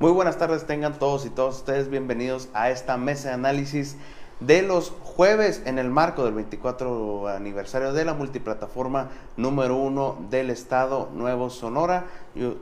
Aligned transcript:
Muy 0.00 0.12
buenas 0.12 0.38
tardes, 0.38 0.64
tengan 0.64 0.96
todos 0.96 1.26
y 1.26 1.28
todos 1.28 1.56
ustedes 1.56 1.90
bienvenidos 1.90 2.48
a 2.54 2.70
esta 2.70 2.96
mesa 2.96 3.30
de 3.30 3.34
análisis 3.34 3.96
de 4.38 4.62
los 4.62 4.90
jueves 4.90 5.60
en 5.66 5.80
el 5.80 5.90
marco 5.90 6.24
del 6.24 6.34
24 6.34 7.26
aniversario 7.26 7.92
de 7.92 8.04
la 8.04 8.14
multiplataforma 8.14 9.08
número 9.36 9.74
uno 9.74 10.16
del 10.30 10.50
Estado 10.50 11.10
Nuevo 11.14 11.50
Sonora. 11.50 12.04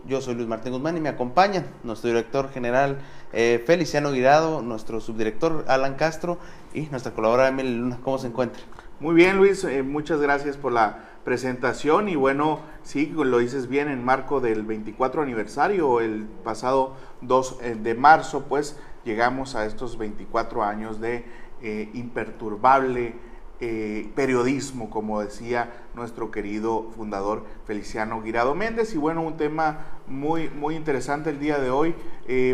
Yo, 0.06 0.22
soy 0.22 0.34
Luis 0.34 0.48
Martín 0.48 0.72
Guzmán 0.72 0.96
y 0.96 1.00
me 1.00 1.10
acompañan 1.10 1.66
nuestro 1.84 2.08
director 2.08 2.48
general 2.48 3.00
eh, 3.34 3.62
Feliciano 3.66 4.12
Guirado, 4.12 4.62
nuestro 4.62 5.02
subdirector 5.02 5.66
Alan 5.68 5.96
Castro 5.96 6.38
y 6.72 6.86
nuestra 6.86 7.12
colaboradora 7.12 7.48
Emily 7.48 7.74
Luna. 7.74 7.98
¿Cómo 8.02 8.16
se 8.16 8.28
encuentra? 8.28 8.62
Muy 8.98 9.14
bien, 9.14 9.36
Luis, 9.36 9.62
eh, 9.64 9.82
muchas 9.82 10.22
gracias 10.22 10.56
por 10.56 10.72
la 10.72 11.00
presentación 11.26 12.08
y 12.08 12.14
bueno, 12.14 12.60
sí, 12.84 13.12
lo 13.12 13.38
dices 13.38 13.66
bien, 13.66 13.88
en 13.88 14.04
marco 14.04 14.40
del 14.40 14.62
24 14.62 15.22
aniversario, 15.22 15.98
el 15.98 16.22
pasado 16.44 16.94
2 17.22 17.58
eh, 17.62 17.74
de 17.74 17.94
marzo, 17.96 18.44
pues 18.44 18.78
llegamos 19.04 19.56
a 19.56 19.66
estos 19.66 19.98
24 19.98 20.62
años 20.62 21.00
de 21.00 21.24
eh, 21.62 21.90
imperturbable 21.94 23.16
eh, 23.58 24.08
periodismo, 24.14 24.88
como 24.88 25.20
decía 25.20 25.72
nuestro 25.96 26.30
querido 26.30 26.92
fundador 26.94 27.44
Feliciano 27.66 28.22
Guirado 28.22 28.54
Méndez. 28.54 28.94
Y 28.94 28.98
bueno, 28.98 29.22
un 29.22 29.36
tema 29.36 29.98
muy, 30.06 30.48
muy 30.48 30.76
interesante 30.76 31.30
el 31.30 31.40
día 31.40 31.58
de 31.58 31.70
hoy, 31.70 31.96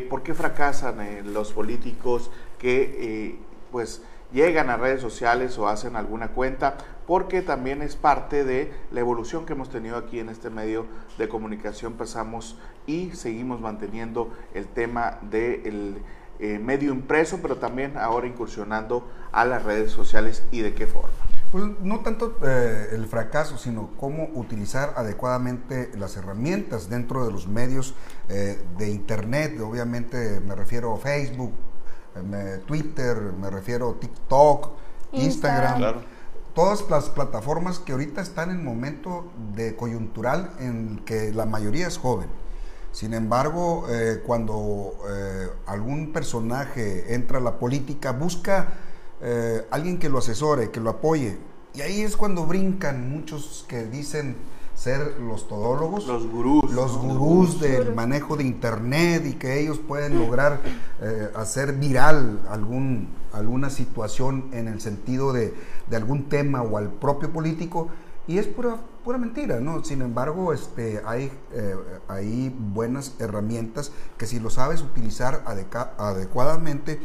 ¿por 0.09 0.23
qué 0.23 0.33
fracasan 0.33 0.97
los 1.35 1.53
políticos 1.53 2.31
que 2.59 3.39
pues 3.71 4.03
llegan 4.33 4.71
a 4.71 4.77
redes 4.77 5.01
sociales 5.01 5.59
o 5.59 5.69
hacen 5.69 5.97
alguna 5.97 6.29
cuenta, 6.29 6.77
porque 7.07 7.43
también 7.43 7.83
es 7.83 7.97
parte 7.97 8.45
de 8.45 8.73
la 8.91 9.01
evolución 9.01 9.47
que 9.47 9.53
hemos 9.53 9.71
tenido 9.71 9.97
aquí 9.97 10.21
en 10.21 10.29
este 10.29 10.51
medio 10.51 10.87
de 11.19 11.29
comunicación. 11.29 11.95
Pasamos 11.95 12.59
y 12.87 13.11
seguimos 13.13 13.61
manteniendo 13.61 14.33
el 14.55 14.67
tema 14.67 15.19
del 15.23 16.03
eh, 16.39 16.59
medio 16.59 16.93
impreso, 16.93 17.39
pero 17.41 17.59
también 17.59 17.97
ahora 17.97 18.27
incursionando 18.27 19.09
a 19.31 19.45
las 19.45 19.63
redes 19.63 19.93
sociales 19.93 20.43
y 20.51 20.61
de 20.61 20.75
qué 20.75 20.87
forma. 20.87 21.11
Pues 21.53 21.65
no 21.81 22.01
tanto 22.01 22.37
eh, 22.43 22.89
el 22.93 23.07
fracaso, 23.07 23.59
sino 23.59 23.91
cómo 23.97 24.29
utilizar 24.35 24.95
adecuadamente 24.97 25.91
las 25.97 26.17
herramientas 26.17 26.89
dentro 26.89 27.25
de 27.27 27.31
los 27.31 27.47
medios 27.47 27.95
eh, 28.29 28.61
de 28.79 28.91
Internet. 28.91 29.61
Obviamente 29.61 30.41
me 30.41 30.57
refiero 30.57 30.95
a 30.95 30.99
Facebook, 30.99 31.53
Twitter, 32.67 33.17
me 33.41 33.49
refiero 33.49 33.91
a 33.91 34.01
TikTok, 34.01 34.71
Instagram. 35.13 36.03
Todas 36.55 36.91
las 36.91 37.09
plataformas 37.09 37.79
que 37.79 37.93
ahorita 37.93 38.21
están 38.21 38.51
en 38.51 38.63
momento 38.63 39.31
de 39.55 39.75
coyuntural 39.75 40.53
en 40.59 41.01
que 41.07 41.33
la 41.33 41.47
mayoría 41.47 41.87
es 41.87 41.97
joven. 41.97 42.29
Sin 42.93 43.15
embargo, 43.15 43.87
eh, 43.89 44.21
cuando 44.27 44.99
eh, 45.09 45.49
algún 45.65 46.13
personaje 46.13 47.15
entra 47.15 47.39
a 47.39 47.41
la 47.41 47.59
política, 47.59 48.13
busca 48.13 48.69
eh, 49.23 49.67
alguien 49.71 49.99
que 49.99 50.11
lo 50.11 50.19
asesore, 50.19 50.71
que 50.71 50.81
lo 50.81 50.91
apoye. 50.91 51.39
Y 51.73 51.81
ahí 51.81 52.03
es 52.03 52.19
cuando 52.19 52.45
brincan 52.45 53.11
muchos 53.11 53.65
que 53.67 53.87
dicen, 53.87 54.37
ser 54.83 55.21
los 55.21 55.47
todólogos, 55.47 56.09
los 56.09 56.27
gurús, 56.27 56.73
los 56.73 56.99
gurús 56.99 57.61
del 57.61 57.95
manejo 57.95 58.37
de 58.37 58.43
internet 58.43 59.25
y 59.27 59.35
que 59.35 59.61
ellos 59.61 59.79
pueden 59.79 60.19
lograr 60.19 60.59
eh, 61.01 61.31
hacer 61.37 61.75
viral 61.75 62.41
algún, 62.51 63.09
alguna 63.33 63.71
situación 63.71 64.51
en 64.53 64.67
el 64.67 64.81
sentido 64.81 65.33
de, 65.33 65.55
algún 65.93 66.29
tema 66.29 66.63
o 66.63 66.79
al 66.79 66.89
propio 66.89 67.33
político 67.33 67.91
y 68.27 68.39
es 68.39 68.49
pura, 68.49 68.77
pura 69.05 69.19
mentira, 69.19 69.61
¿no? 69.61 69.85
Sin 69.85 70.03
embargo, 70.03 70.53
este, 70.53 71.01
hay, 71.07 71.31
eh, 71.53 71.77
hay 72.09 72.49
buenas 72.49 73.15
herramientas 73.21 73.93
que 74.19 74.27
si 74.27 74.41
lo 74.41 74.51
sabes 74.51 74.83
utilizar 74.83 75.45
adecuadamente, 75.97 76.99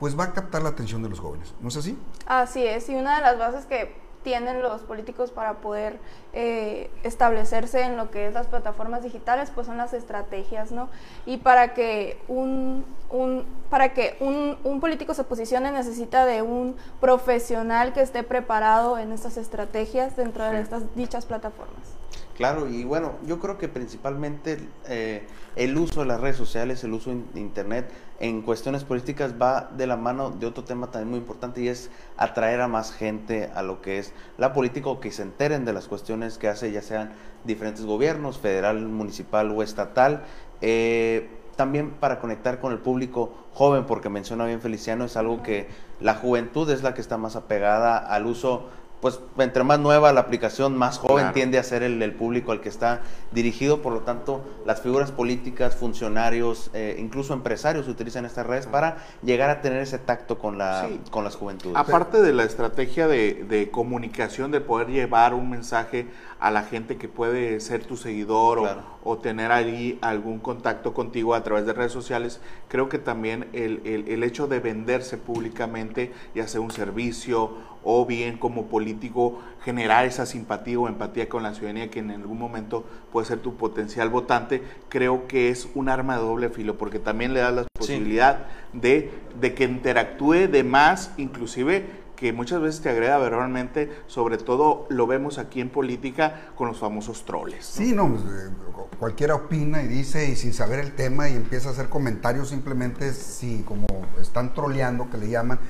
pues 0.00 0.18
va 0.18 0.24
a 0.24 0.32
captar 0.32 0.62
la 0.62 0.70
atención 0.70 1.02
de 1.02 1.10
los 1.10 1.20
jóvenes, 1.20 1.52
¿no 1.60 1.68
es 1.68 1.76
así? 1.76 1.98
Así 2.26 2.64
es, 2.64 2.88
y 2.88 2.94
una 2.94 3.16
de 3.16 3.22
las 3.22 3.38
bases 3.38 3.66
que 3.66 4.07
tienen 4.28 4.60
los 4.60 4.82
políticos 4.82 5.30
para 5.30 5.54
poder 5.54 5.98
eh, 6.34 6.90
establecerse 7.02 7.80
en 7.80 7.96
lo 7.96 8.10
que 8.10 8.26
es 8.26 8.34
las 8.34 8.46
plataformas 8.46 9.02
digitales, 9.02 9.50
pues 9.54 9.66
son 9.66 9.78
las 9.78 9.94
estrategias, 9.94 10.70
¿no? 10.70 10.90
Y 11.24 11.38
para 11.38 11.72
que 11.72 12.20
un, 12.28 12.84
un 13.08 13.46
para 13.70 13.94
que 13.94 14.18
un, 14.20 14.58
un, 14.64 14.80
político 14.80 15.14
se 15.14 15.24
posicione 15.24 15.72
necesita 15.72 16.26
de 16.26 16.42
un 16.42 16.76
profesional 17.00 17.94
que 17.94 18.02
esté 18.02 18.22
preparado 18.22 18.98
en 18.98 19.12
estas 19.12 19.38
estrategias 19.38 20.14
dentro 20.14 20.44
de 20.44 20.60
estas 20.60 20.94
dichas 20.94 21.24
plataformas. 21.24 21.97
Claro, 22.36 22.68
y 22.68 22.84
bueno, 22.84 23.14
yo 23.26 23.40
creo 23.40 23.58
que 23.58 23.68
principalmente 23.68 24.58
eh, 24.86 25.26
el 25.56 25.76
uso 25.76 26.00
de 26.00 26.06
las 26.06 26.20
redes 26.20 26.36
sociales, 26.36 26.84
el 26.84 26.92
uso 26.92 27.10
de 27.10 27.40
Internet 27.40 27.90
en 28.20 28.42
cuestiones 28.42 28.84
políticas 28.84 29.34
va 29.40 29.70
de 29.76 29.86
la 29.86 29.96
mano 29.96 30.30
de 30.30 30.46
otro 30.46 30.64
tema 30.64 30.90
también 30.90 31.10
muy 31.10 31.18
importante 31.18 31.60
y 31.60 31.68
es 31.68 31.90
atraer 32.16 32.60
a 32.60 32.68
más 32.68 32.92
gente 32.92 33.50
a 33.54 33.62
lo 33.62 33.80
que 33.80 33.98
es 33.98 34.12
la 34.36 34.52
política 34.52 34.88
o 34.88 35.00
que 35.00 35.10
se 35.10 35.22
enteren 35.22 35.64
de 35.64 35.72
las 35.72 35.88
cuestiones 35.88 36.38
que 36.38 36.48
hace 36.48 36.70
ya 36.70 36.82
sean 36.82 37.12
diferentes 37.44 37.84
gobiernos, 37.84 38.38
federal, 38.38 38.86
municipal 38.86 39.50
o 39.50 39.62
estatal. 39.62 40.24
Eh, 40.60 41.28
también 41.56 41.90
para 41.90 42.20
conectar 42.20 42.60
con 42.60 42.72
el 42.72 42.78
público 42.78 43.34
joven, 43.52 43.84
porque 43.84 44.08
menciona 44.08 44.46
bien 44.46 44.60
Feliciano, 44.60 45.04
es 45.04 45.16
algo 45.16 45.42
que 45.42 45.66
la 45.98 46.14
juventud 46.14 46.70
es 46.70 46.84
la 46.84 46.94
que 46.94 47.00
está 47.00 47.18
más 47.18 47.34
apegada 47.34 47.98
al 47.98 48.26
uso 48.26 48.68
pues 49.00 49.20
entre 49.38 49.62
más 49.64 49.78
nueva 49.78 50.12
la 50.12 50.20
aplicación, 50.20 50.76
más 50.76 50.98
joven 50.98 51.32
tiende 51.32 51.58
a 51.58 51.62
ser 51.62 51.82
el, 51.82 52.12
público 52.14 52.52
al 52.52 52.60
que 52.60 52.68
está 52.68 53.02
dirigido, 53.32 53.80
por 53.80 53.92
lo 53.92 54.00
tanto 54.00 54.44
las 54.66 54.80
figuras 54.80 55.12
políticas, 55.12 55.76
funcionarios, 55.76 56.70
eh, 56.74 56.96
incluso 56.98 57.32
empresarios 57.34 57.86
utilizan 57.86 58.24
estas 58.24 58.46
redes 58.46 58.66
para 58.66 58.98
llegar 59.22 59.50
a 59.50 59.60
tener 59.60 59.80
ese 59.82 59.98
tacto 59.98 60.38
con, 60.38 60.58
la, 60.58 60.88
con 61.10 61.24
las 61.24 61.36
juventudes. 61.36 61.76
Aparte 61.76 62.20
de 62.20 62.32
la 62.32 62.44
estrategia 62.44 63.06
de, 63.06 63.44
de, 63.48 63.70
comunicación, 63.70 64.50
de 64.50 64.60
poder 64.60 64.88
llevar 64.88 65.34
un 65.34 65.50
mensaje 65.50 66.08
a 66.40 66.50
la 66.50 66.62
gente 66.62 66.96
que 66.96 67.08
puede 67.08 67.60
ser 67.60 67.84
tu 67.84 67.96
seguidor 67.96 68.84
o, 69.02 69.18
tener 69.18 69.52
allí 69.52 69.98
algún 70.02 70.38
contacto 70.38 70.92
contigo 70.94 71.34
a 71.34 71.42
través 71.42 71.66
de 71.66 71.72
redes 71.72 71.92
sociales, 71.92 72.40
creo 72.68 72.88
que 72.88 72.98
también 72.98 73.48
el, 73.52 73.80
el, 73.84 74.06
el 74.08 74.22
hecho 74.22 74.46
de 74.46 74.60
venderse 74.60 75.16
públicamente 75.16 76.12
y 76.34 76.40
hacer 76.40 76.60
un 76.60 76.70
servicio 76.70 77.56
o 77.82 78.04
bien 78.04 78.36
como 78.36 78.66
político 78.66 79.40
generar 79.64 80.04
esa 80.04 80.26
simpatía 80.26 80.78
o 80.78 80.88
empatía 80.88 81.28
con 81.28 81.42
la 81.42 81.54
ciudadanía 81.54 81.90
que 81.90 82.00
en 82.00 82.10
algún 82.10 82.38
momento 82.38 82.84
puede 83.12 83.26
ser 83.26 83.38
tu 83.38 83.56
potencial 83.56 84.08
votante, 84.08 84.62
creo 84.88 85.26
que 85.26 85.48
es 85.48 85.68
un 85.74 85.88
arma 85.88 86.16
de 86.16 86.22
doble 86.22 86.50
filo 86.50 86.76
porque 86.76 86.98
también 86.98 87.34
le 87.34 87.40
da 87.40 87.50
la 87.50 87.66
posibilidad 87.72 88.46
de, 88.72 89.10
de 89.40 89.54
que 89.54 89.64
interactúe 89.64 90.48
de 90.48 90.64
más, 90.64 91.12
inclusive 91.16 91.86
que 92.18 92.32
muchas 92.32 92.60
veces 92.60 92.80
te 92.80 92.90
agreda 92.90 93.16
verbalmente, 93.18 93.92
sobre 94.08 94.38
todo 94.38 94.86
lo 94.88 95.06
vemos 95.06 95.38
aquí 95.38 95.60
en 95.60 95.70
política 95.70 96.50
con 96.56 96.66
los 96.66 96.78
famosos 96.78 97.24
troles. 97.24 97.64
Sí, 97.64 97.92
no, 97.92 98.08
pues, 98.08 98.22
eh, 98.22 98.50
cualquiera 98.98 99.36
opina 99.36 99.82
y 99.82 99.86
dice 99.86 100.28
y 100.28 100.34
sin 100.34 100.52
saber 100.52 100.80
el 100.80 100.96
tema 100.96 101.28
y 101.28 101.36
empieza 101.36 101.68
a 101.68 101.72
hacer 101.72 101.88
comentarios 101.88 102.48
simplemente 102.48 103.12
si 103.12 103.62
como 103.62 103.86
están 104.20 104.52
troleando 104.52 105.08
que 105.08 105.16
le 105.16 105.28
llaman 105.28 105.60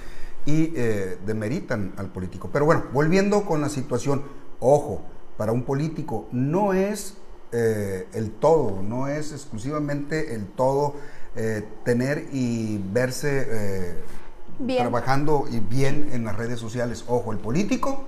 y 0.46 0.72
eh, 0.74 1.18
demeritan 1.26 1.92
al 1.98 2.06
político. 2.06 2.48
Pero 2.50 2.64
bueno, 2.64 2.84
volviendo 2.94 3.44
con 3.44 3.60
la 3.60 3.68
situación, 3.68 4.22
ojo, 4.58 5.02
para 5.36 5.52
un 5.52 5.64
político 5.64 6.28
no 6.32 6.72
es 6.72 7.18
eh, 7.52 8.08
el 8.14 8.30
todo, 8.30 8.80
no 8.80 9.06
es 9.06 9.32
exclusivamente 9.32 10.34
el 10.34 10.46
todo 10.46 10.94
tener 11.84 12.26
y 12.32 12.78
verse 12.92 13.96
trabajando 14.66 15.46
y 15.50 15.60
bien 15.60 16.10
en 16.12 16.24
las 16.24 16.36
redes 16.36 16.58
sociales. 16.58 17.04
Ojo, 17.06 17.32
el 17.32 17.38
político 17.38 18.06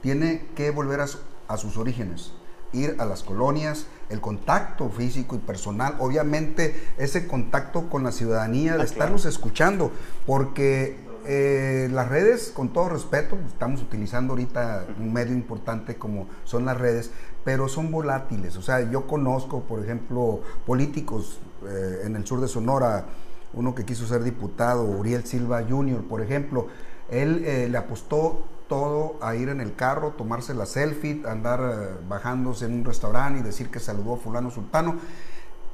tiene 0.00 0.46
que 0.54 0.70
volver 0.70 1.00
a, 1.00 1.56
sus 1.56 1.76
orígenes, 1.76 2.32
ir 2.72 2.96
a 2.98 3.04
las 3.04 3.22
colonias, 3.22 3.86
el 4.08 4.20
contacto 4.20 4.88
físico 4.88 5.36
y 5.36 5.38
personal, 5.38 5.96
obviamente 5.98 6.88
ese 6.96 7.26
contacto 7.26 7.88
con 7.88 8.04
la 8.04 8.12
ciudadanía, 8.12 8.76
de 8.76 8.82
ah, 8.82 8.84
estarlos 8.84 9.24
escuchando, 9.24 9.92
porque 10.26 10.96
eh, 11.26 11.88
las 11.92 12.08
redes, 12.08 12.50
con 12.54 12.72
todo 12.72 12.88
respeto, 12.88 13.36
estamos 13.46 13.82
utilizando 13.82 14.32
ahorita 14.32 14.86
un 14.98 15.12
medio 15.12 15.34
importante 15.34 15.96
como 15.96 16.28
son 16.44 16.64
las 16.64 16.78
redes, 16.78 17.10
pero 17.44 17.68
son 17.68 17.90
volátiles. 17.90 18.56
O 18.56 18.62
sea, 18.62 18.88
yo 18.90 19.06
conozco, 19.06 19.62
por 19.64 19.82
ejemplo, 19.82 20.40
políticos 20.66 21.40
eh, 21.66 22.02
en 22.04 22.16
el 22.16 22.26
sur 22.26 22.40
de 22.40 22.48
Sonora, 22.48 23.06
uno 23.52 23.74
que 23.74 23.84
quiso 23.84 24.06
ser 24.06 24.22
diputado, 24.22 24.84
Uriel 24.84 25.24
Silva 25.24 25.62
Jr., 25.68 26.02
por 26.08 26.20
ejemplo, 26.20 26.68
él 27.10 27.42
eh, 27.44 27.68
le 27.70 27.78
apostó 27.78 28.44
todo 28.68 29.16
a 29.20 29.34
ir 29.34 29.48
en 29.48 29.60
el 29.60 29.74
carro, 29.74 30.14
tomarse 30.16 30.54
la 30.54 30.64
selfie, 30.64 31.22
andar 31.26 31.60
eh, 31.60 32.04
bajándose 32.08 32.66
en 32.66 32.74
un 32.74 32.84
restaurante 32.84 33.40
y 33.40 33.42
decir 33.42 33.68
que 33.68 33.80
saludó 33.80 34.14
a 34.14 34.16
fulano 34.16 34.50
sultano. 34.50 34.96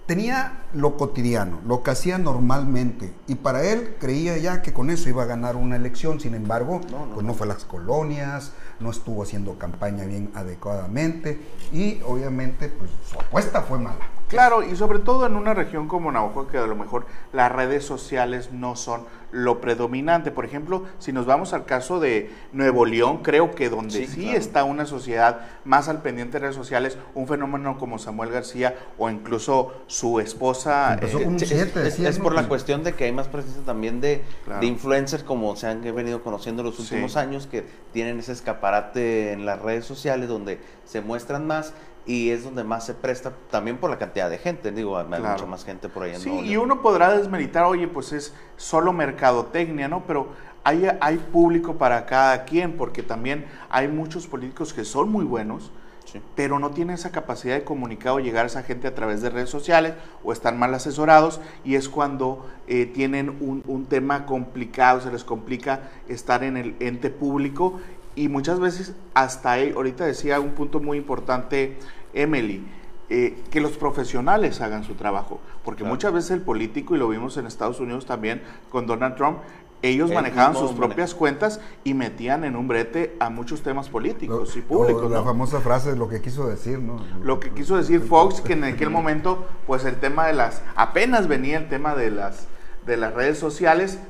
Tenía 0.06 0.62
lo 0.73 0.96
cotidiano, 0.96 1.58
lo 1.67 1.82
que 1.82 1.90
hacía 1.90 2.17
normalmente, 2.17 3.12
y 3.26 3.34
para 3.34 3.64
él 3.64 3.96
creía 3.99 4.38
ya 4.38 4.62
que 4.62 4.72
con 4.72 4.88
eso 4.88 5.08
iba 5.08 5.25
a 5.25 5.26
ganar 5.26 5.56
una 5.56 5.75
elección, 5.75 6.20
sin 6.20 6.37
embargo, 6.37 6.81
pues 7.12 7.26
no 7.26 7.34
fue 7.34 7.46
a 7.46 7.49
las 7.49 7.64
colonias, 7.64 8.52
no 8.79 8.90
estuvo 8.90 9.25
haciendo 9.25 9.58
campaña 9.58 10.05
bien 10.05 10.31
adecuadamente, 10.34 11.40
y 11.72 12.00
obviamente 12.06 12.69
pues 12.69 12.88
su 13.11 13.19
apuesta 13.19 13.62
fue 13.62 13.81
mala. 13.81 14.15
Claro, 14.28 14.62
y 14.64 14.75
sobre 14.75 14.99
todo 14.99 15.25
en 15.26 15.37
una 15.37 15.55
región 15.55 15.87
como 15.87 16.11
Navajo, 16.11 16.49
que 16.49 16.58
a 16.58 16.67
lo 16.67 16.75
mejor 16.75 17.06
las 17.32 17.52
redes 17.52 17.84
sociales 17.84 18.50
no 18.52 18.75
son 18.75 19.05
lo 19.31 19.61
predominante. 19.61 20.32
Por 20.32 20.44
ejemplo, 20.44 20.82
si 20.99 21.12
nos 21.12 21.26
vamos 21.26 21.52
al 21.52 21.64
caso 21.64 22.00
de 22.00 22.31
Nuevo 22.52 22.87
León, 22.87 23.19
creo 23.23 23.55
que 23.55 23.69
donde 23.70 24.06
sí, 24.06 24.31
está 24.34 24.64
una 24.64 24.84
sociedad 24.84 25.40
más 25.64 25.88
al 25.88 26.02
pendiente 26.02 26.34
de 26.34 26.38
redes 26.40 26.56
sociales, 26.56 26.99
un 27.14 27.28
fenómeno 27.28 27.78
como 27.78 27.99
Samuel 28.00 28.31
García 28.32 28.75
o 28.99 29.08
incluso 29.11 29.75
su 29.87 30.19
esposa. 30.19 30.94
Eh, 31.00 31.08
con 31.12 31.25
un 31.25 31.37
Es, 31.37 31.49
siete, 31.49 31.64
es- 31.67 31.75
decían, 31.84 32.08
es 32.08 32.19
¿no? 32.19 32.25
por 32.25 32.34
la 32.34 32.49
cuestión 32.49 32.82
de 32.82 32.94
que 32.94 33.05
hay 33.05 33.12
más 33.12 33.29
presencia 33.29 33.62
también 33.64 34.00
de, 34.00 34.22
Claro. 34.44 34.61
de 34.61 34.67
influencers 34.67 35.22
como 35.22 35.55
se 35.55 35.69
han 35.69 35.82
venido 35.82 36.22
conociendo 36.22 36.64
los 36.64 36.79
últimos 36.81 37.12
Sí. 37.12 37.19
años 37.19 37.46
que 37.46 37.64
tienen 37.93 38.19
ese 38.19 38.32
escaparate 38.32 39.32
en 39.32 39.46
las 39.46 39.61
redes 39.62 39.84
sociales 39.84 40.29
donde 40.29 40.58
se 40.84 41.00
muestran 41.00 41.46
más 41.46 41.75
y 42.06 42.31
es 42.31 42.44
donde 42.44 42.62
más 42.62 42.87
se 42.87 42.94
presta 42.94 43.32
también 43.50 43.79
por 43.79 43.91
la 43.91 43.99
cantidad 43.99 44.31
de 44.31 44.38
gente, 44.38 44.70
digo, 44.70 44.97
hay 44.97 45.06
Claro. 45.06 45.32
mucha 45.32 45.47
más 45.47 45.64
gente 45.64 45.88
por 45.88 46.05
ahí 46.05 46.14
en 46.14 46.20
Sí, 46.20 46.31
y 46.31 46.56
uno 46.56 46.81
podrá 46.81 47.17
desmeritar, 47.17 47.64
oye, 47.64 47.88
pues 47.88 48.12
es 48.12 48.32
solo 48.56 48.93
mercadotecnia, 48.93 49.88
¿no? 49.88 50.05
Pero 50.06 50.29
hay, 50.62 50.88
hay 51.00 51.17
público 51.19 51.75
para 51.75 52.06
cada 52.06 52.44
quien, 52.44 52.76
porque 52.76 53.03
también 53.03 53.47
hay 53.69 53.88
muchos 53.88 54.26
políticos 54.26 54.73
que 54.73 54.85
son 54.85 55.11
muy 55.11 55.25
buenos, 55.25 55.70
Sí. 56.05 56.20
pero 56.37 56.61
no 56.61 56.70
tienen 56.70 56.94
esa 56.94 57.11
capacidad 57.11 57.56
de 57.56 57.64
comunicar 57.64 58.12
o 58.12 58.20
llegar 58.20 58.44
a 58.44 58.47
esa 58.47 58.62
gente 58.62 58.87
a 58.87 58.94
través 58.94 59.23
de 59.23 59.29
redes 59.31 59.50
sociales 59.50 59.94
o 60.23 60.32
están 60.32 60.56
mal 60.56 60.73
asesorados 60.73 61.41
y 61.64 61.75
es 61.75 61.88
cuando 61.88 62.47
eh, 62.69 62.87
tienen 62.87 63.31
un, 63.41 63.64
un 63.67 63.87
tema 63.87 64.25
complicado, 64.25 65.00
se 65.00 65.11
les 65.11 65.25
complica 65.25 65.81
estar 66.06 66.44
en 66.44 66.56
el 66.56 66.76
ente 66.79 67.11
público 67.11 67.81
y 68.16 68.28
muchas 68.28 68.58
veces 68.58 68.94
hasta 69.14 69.52
ahí, 69.52 69.72
ahorita 69.76 70.04
decía 70.04 70.40
un 70.40 70.52
punto 70.52 70.80
muy 70.80 70.98
importante 70.98 71.76
Emily, 72.14 72.66
eh, 73.08 73.38
que 73.50 73.60
los 73.60 73.72
profesionales 73.72 74.60
hagan 74.60 74.82
su 74.82 74.94
trabajo, 74.94 75.38
porque 75.64 75.80
Claro. 75.82 75.94
muchas 75.94 76.12
veces 76.12 76.30
el 76.32 76.40
político, 76.40 76.96
y 76.96 76.98
lo 76.98 77.08
vimos 77.08 77.36
en 77.36 77.46
Estados 77.46 77.78
Unidos 77.78 78.04
también 78.06 78.42
con 78.70 78.86
Donald 78.86 79.14
Trump, 79.14 79.38
ellos 79.82 80.08
Él 80.10 80.16
manejaban 80.16 80.56
sus 80.56 80.72
propias 80.72 81.14
cuentas 81.14 81.60
y 81.84 81.92
metían 81.92 82.44
en 82.44 82.56
un 82.56 82.66
brete 82.66 83.14
a 83.20 83.28
muchos 83.28 83.62
temas 83.62 83.90
políticos 83.90 84.54
Lo- 84.54 84.58
y 84.58 84.62
públicos. 84.64 85.02
o 85.04 85.08
la 85.10 85.19
¿no? 85.19 85.24
famosa 85.24 85.60
frase 85.60 85.90
de 85.92 85.96
lo 85.96 86.08
que 86.08 86.20
quiso 86.22 86.48
decir, 86.48 86.78
¿no? 86.80 86.98
Lo 87.22 87.38
que 87.38 87.50
quiso 87.50 87.76
decir 87.76 88.00
Fox, 88.00 88.40
que 88.40 88.54
en 88.54 88.64
aquel 88.64 88.88
momento, 88.90 89.46
pues 89.66 89.84
el 89.84 89.96
tema 89.96 90.26
de 90.26 90.32
las, 90.32 90.62
apenas 90.74 91.28
venía 91.28 91.58
el 91.58 91.69
tema 91.69 91.94
de 91.94 92.10
las, 92.10 92.48
de 92.86 92.96
las 92.96 93.12
redes 93.14 93.38
sociales, 93.38 94.00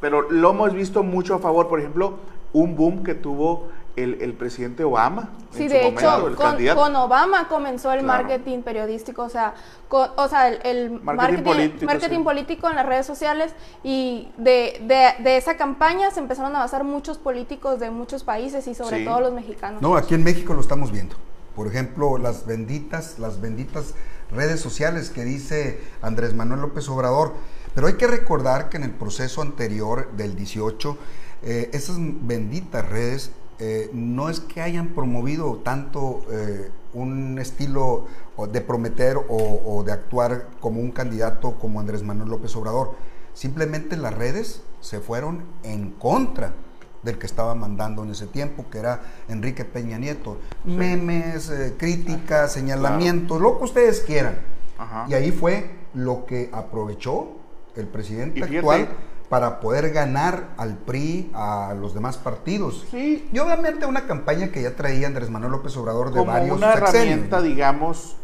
pero 0.00 0.28
lo 0.30 0.50
hemos 0.50 0.74
visto 0.74 1.04
mucho 1.04 1.36
a 1.36 1.38
favor, 1.38 1.68
por 1.68 1.78
ejemplo, 1.78 2.18
un 2.52 2.76
boom 2.76 3.02
que 3.02 3.14
tuvo 3.14 3.68
el, 3.96 4.22
el 4.22 4.32
presidente 4.34 4.84
Obama. 4.84 5.30
Sí, 5.50 5.64
en 5.64 5.68
su 5.68 5.74
de 5.74 5.82
momento, 5.82 6.00
hecho, 6.00 6.28
el 6.28 6.34
con, 6.36 6.74
con 6.76 6.96
Obama 6.96 7.48
comenzó 7.48 7.92
el 7.92 8.00
Claro. 8.00 8.22
marketing 8.24 8.62
periodístico, 8.62 9.22
o 9.22 9.28
sea, 9.28 9.52
con- 9.88 10.08
o 10.16 10.28
sea, 10.28 10.48
el, 10.48 10.60
el 10.64 10.90
Marketing 10.92 11.04
marketing, 11.16 11.42
político, 11.44 11.84
marketing 11.84 12.16
sí. 12.18 12.22
político 12.24 12.70
en 12.70 12.76
las 12.76 12.86
redes 12.86 13.04
sociales 13.06 13.52
y 13.84 14.30
de, 14.38 14.80
de- 14.86 15.22
de 15.22 15.36
esa 15.36 15.56
campaña 15.58 16.10
se 16.10 16.20
empezaron 16.20 16.56
a 16.56 16.60
basar 16.60 16.84
muchos 16.84 17.18
políticos 17.18 17.80
de 17.80 17.90
muchos 17.90 18.24
países 18.24 18.66
y 18.66 18.74
sobre 18.74 19.00
Sí. 19.00 19.04
todo 19.04 19.20
los 19.20 19.32
mexicanos. 19.34 19.82
No, 19.82 19.94
aquí 19.96 20.14
en 20.14 20.24
México 20.24 20.54
lo 20.54 20.62
estamos 20.62 20.90
viendo. 20.90 21.16
Por 21.54 21.66
ejemplo, 21.66 22.16
las 22.16 22.46
benditas, 22.46 23.18
las 23.18 23.42
benditas 23.42 23.92
redes 24.30 24.60
sociales 24.60 25.10
que 25.10 25.22
dice 25.24 25.82
Andrés 26.00 26.32
Manuel 26.32 26.62
López 26.62 26.88
Obrador. 26.88 27.34
Pero 27.74 27.86
hay 27.88 27.94
que 27.94 28.06
recordar 28.06 28.70
que 28.70 28.78
en 28.78 28.84
el 28.84 28.90
proceso 28.90 29.42
anterior 29.42 30.10
del 30.12 30.34
18, 30.34 30.96
eh, 31.42 31.70
esas 31.72 31.96
benditas 31.98 32.88
redes 32.88 33.30
eh, 33.58 33.90
no 33.92 34.28
es 34.28 34.40
que 34.40 34.60
hayan 34.62 34.88
promovido 34.88 35.56
tanto 35.64 36.22
eh, 36.30 36.70
un 36.94 37.38
estilo 37.38 38.06
de 38.50 38.60
prometer 38.60 39.16
o, 39.16 39.60
o 39.64 39.82
de 39.84 39.92
actuar 39.92 40.48
como 40.60 40.80
un 40.80 40.90
candidato 40.90 41.54
como 41.58 41.78
Andrés 41.80 42.02
Manuel 42.02 42.30
López 42.30 42.54
Obrador. 42.56 42.94
Simplemente 43.34 43.96
las 43.96 44.14
redes 44.14 44.62
se 44.80 45.00
fueron 45.00 45.42
en 45.62 45.90
contra 45.92 46.52
del 47.02 47.18
que 47.18 47.26
estaba 47.26 47.54
mandando 47.54 48.02
en 48.04 48.10
ese 48.10 48.26
tiempo, 48.26 48.66
que 48.70 48.78
era 48.78 49.02
Enrique 49.28 49.64
Peña 49.64 49.98
Nieto. 49.98 50.38
Memes, 50.64 51.52
críticas, 51.78 52.52
señalamientos, 52.52 53.40
lo 53.40 53.58
que 53.58 53.64
ustedes 53.64 54.00
quieran. 54.00 54.38
Ajá. 54.78 55.06
Y 55.08 55.14
ahí 55.14 55.30
fue 55.32 55.70
lo 55.94 56.26
que 56.26 56.48
aprovechó 56.52 57.28
el 57.76 57.86
presidente 57.86 58.40
fíjate- 58.40 58.58
actual 58.58 58.88
para 59.32 59.60
poder 59.60 59.92
ganar 59.92 60.48
al 60.58 60.76
PRI, 60.76 61.30
a 61.32 61.72
los 61.80 61.94
demás 61.94 62.18
partidos. 62.18 62.84
Sí. 62.90 63.26
Y 63.32 63.38
obviamente 63.38 63.86
una 63.86 64.02
campaña 64.06 64.48
que 64.48 64.60
ya 64.60 64.76
traía 64.76 65.06
Andrés 65.06 65.30
Manuel 65.30 65.52
López 65.52 65.74
Obrador 65.78 66.12
de 66.12 66.18
como 66.18 66.32
varios 66.32 66.58
una 66.58 66.74
sexenios, 66.74 66.94
herramienta, 66.94 67.40
digamos, 67.40 68.16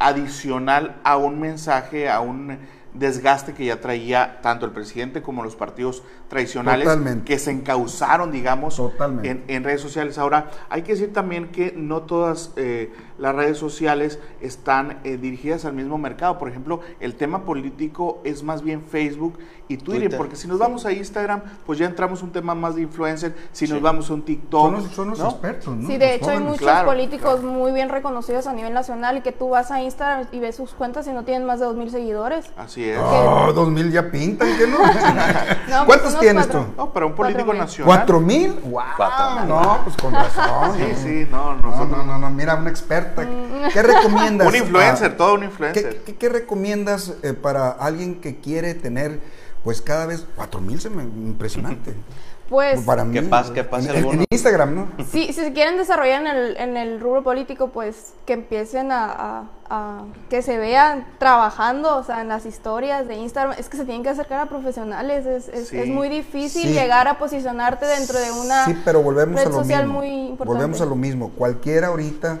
adicional 0.00 0.96
a 1.04 1.16
un 1.16 1.38
mensaje, 1.38 2.10
a 2.10 2.18
un 2.18 2.58
desgaste 2.92 3.54
que 3.54 3.66
ya 3.66 3.80
traía 3.80 4.40
tanto 4.42 4.66
el 4.66 4.72
presidente 4.72 5.22
como 5.22 5.44
los 5.44 5.54
partidos 5.54 6.02
tradicionales 6.28 6.86
Totalmente. 6.86 7.24
que 7.24 7.38
se 7.38 7.52
encauzaron, 7.52 8.32
digamos, 8.32 8.82
en 9.22 9.62
redes 9.62 9.80
sociales. 9.80 10.18
Ahora, 10.18 10.50
hay 10.70 10.82
que 10.82 10.94
decir 10.94 11.12
también 11.12 11.52
que 11.52 11.72
no 11.76 12.02
todas 12.02 12.50
eh, 12.56 12.92
las 13.18 13.34
redes 13.34 13.58
sociales 13.58 14.18
están 14.40 14.98
eh, 15.04 15.16
dirigidas 15.16 15.64
al 15.64 15.72
mismo 15.74 15.98
mercado. 15.98 16.38
Por 16.38 16.48
ejemplo, 16.48 16.80
el 17.00 17.14
tema 17.16 17.44
político 17.44 18.20
es 18.24 18.42
más 18.42 18.62
bien 18.62 18.82
Facebook 18.82 19.38
y 19.70 19.76
Twitter, 19.76 20.02
Twitter. 20.04 20.16
porque 20.18 20.36
si 20.36 20.48
nos 20.48 20.58
vamos 20.58 20.86
a 20.86 20.92
Instagram, 20.92 21.42
pues 21.66 21.78
ya 21.78 21.86
entramos 21.86 22.22
un 22.22 22.30
tema 22.32 22.54
más 22.54 22.74
de 22.76 22.82
influencer. 22.82 23.34
Si 23.52 23.66
nos 23.66 23.82
vamos 23.82 24.08
a 24.10 24.14
un 24.14 24.22
TikTok, 24.22 24.62
Son 24.62 24.74
los, 24.74 24.92
son 24.94 25.10
los 25.10 25.18
¿no? 25.18 25.28
expertos, 25.30 25.76
¿no? 25.76 25.86
Sí, 25.88 25.98
de 25.98 26.06
Los 26.06 26.16
hecho 26.16 26.30
hay 26.30 26.38
muchos 26.38 26.58
Claro, 26.58 26.88
políticos 26.88 27.40
claro. 27.40 27.52
muy 27.54 27.72
bien 27.72 27.88
reconocidos 27.90 28.46
a 28.46 28.52
nivel 28.54 28.72
nacional 28.72 29.18
y 29.18 29.20
que 29.20 29.32
tú 29.32 29.50
vas 29.50 29.70
a 29.70 29.82
Instagram 29.82 30.26
y 30.32 30.38
ves 30.40 30.56
sus 30.56 30.72
cuentas 30.72 31.06
y 31.06 31.12
no 31.12 31.24
tienen 31.24 31.46
más 31.46 31.60
de 31.60 31.66
2.000 31.66 31.88
seguidores. 31.90 32.50
Así 32.56 32.88
es. 32.88 32.98
Oh, 32.98 33.52
dos 33.52 33.68
mil 33.70 33.90
ya 33.92 34.10
pintan, 34.10 34.48
¿qué 34.56 34.66
no? 34.66 34.78
No, 35.68 35.84
pues 35.86 35.98
¿Cuántos 35.98 36.18
tienes 36.20 36.46
cuatro. 36.46 36.66
tú? 36.66 36.72
No, 36.76 36.92
para 36.92 37.06
un 37.06 37.12
Cuatro 37.12 37.24
político 37.34 37.52
mil. 37.52 37.60
nacional. 37.60 37.96
¿Cuatro 37.96 38.20
mil? 38.20 38.52
¡Wow! 38.64 38.82
Cuatro 38.96 39.40
mil. 39.40 39.48
No, 39.48 39.78
pues 39.84 39.96
con 39.96 40.12
razón. 40.14 40.76
Sí, 40.78 40.94
sí, 41.02 41.28
no, 41.30 41.54
No, 41.56 41.62
nosotros. 41.70 41.90
no, 41.90 42.04
no, 42.04 42.18
no, 42.18 42.30
mira, 42.30 42.54
una 42.54 42.70
experta. 42.70 43.07
Mm. 43.16 43.72
¿Qué 43.72 43.82
recomiendas? 43.82 44.48
Un 44.48 44.56
influencer, 44.56 45.10
ah, 45.12 45.16
todo 45.16 45.34
un 45.34 45.40
¿Qué, 45.40 45.46
influencer. 45.46 46.02
qué- 46.04 46.16
qué 46.16 46.28
recomiendas 46.28 47.14
eh, 47.22 47.32
para 47.34 47.70
alguien 47.70 48.20
que 48.20 48.36
quiere 48.40 48.74
tener, 48.74 49.20
pues 49.64 49.80
cada 49.82 50.06
vez, 50.06 50.26
cuatro 50.36 50.60
mil 50.60 50.80
se 50.80 50.90
me 50.90 51.02
impresionante. 51.02 51.94
Pues 52.48 52.80
para 52.80 53.04
mí. 53.04 53.12
que 53.12 53.20
pase- 53.24 53.52
que 53.52 53.62
pase 53.62 53.94
en. 53.94 54.24
Instagram, 54.30 54.74
¿no? 54.74 54.88
si, 55.12 55.26
si 55.26 55.32
se 55.34 55.52
quieren 55.52 55.76
desarrollar 55.76 56.22
en 56.22 56.26
el, 56.28 56.56
en 56.56 56.76
el 56.78 56.98
rubro 56.98 57.22
político, 57.22 57.68
pues 57.68 58.14
que 58.24 58.32
empiecen 58.32 58.90
a, 58.90 59.04
a- 59.04 59.44
a- 59.68 60.04
que 60.30 60.40
se 60.40 60.56
vean 60.56 61.06
trabajando, 61.18 61.94
o 61.98 62.02
sea, 62.04 62.22
en 62.22 62.28
las 62.28 62.46
historias 62.46 63.06
de 63.06 63.16
Instagram. 63.16 63.54
Es 63.58 63.68
que 63.68 63.76
se 63.76 63.84
tienen 63.84 64.02
que 64.02 64.08
acercar 64.08 64.40
a 64.40 64.46
profesionales. 64.46 65.26
Es, 65.26 65.48
es, 65.48 65.68
Sí. 65.68 65.78
es 65.78 65.88
muy 65.88 66.08
difícil 66.08 66.62
Sí. 66.62 66.72
llegar 66.72 67.06
a 67.06 67.18
posicionarte 67.18 67.84
dentro 67.84 68.18
de 68.18 68.32
una 68.32 68.64
Sí, 68.64 68.74
pero 68.82 69.02
volvemos 69.02 69.36
red 69.36 69.46
a 69.48 69.50
lo 69.50 69.56
social 69.58 69.82
mismo. 69.84 69.98
muy 69.98 70.08
importante. 70.08 70.46
Volvemos 70.54 70.80
a 70.80 70.86
lo 70.86 70.94
mismo. 70.96 71.28
Cualquiera 71.36 71.88
ahorita 71.88 72.38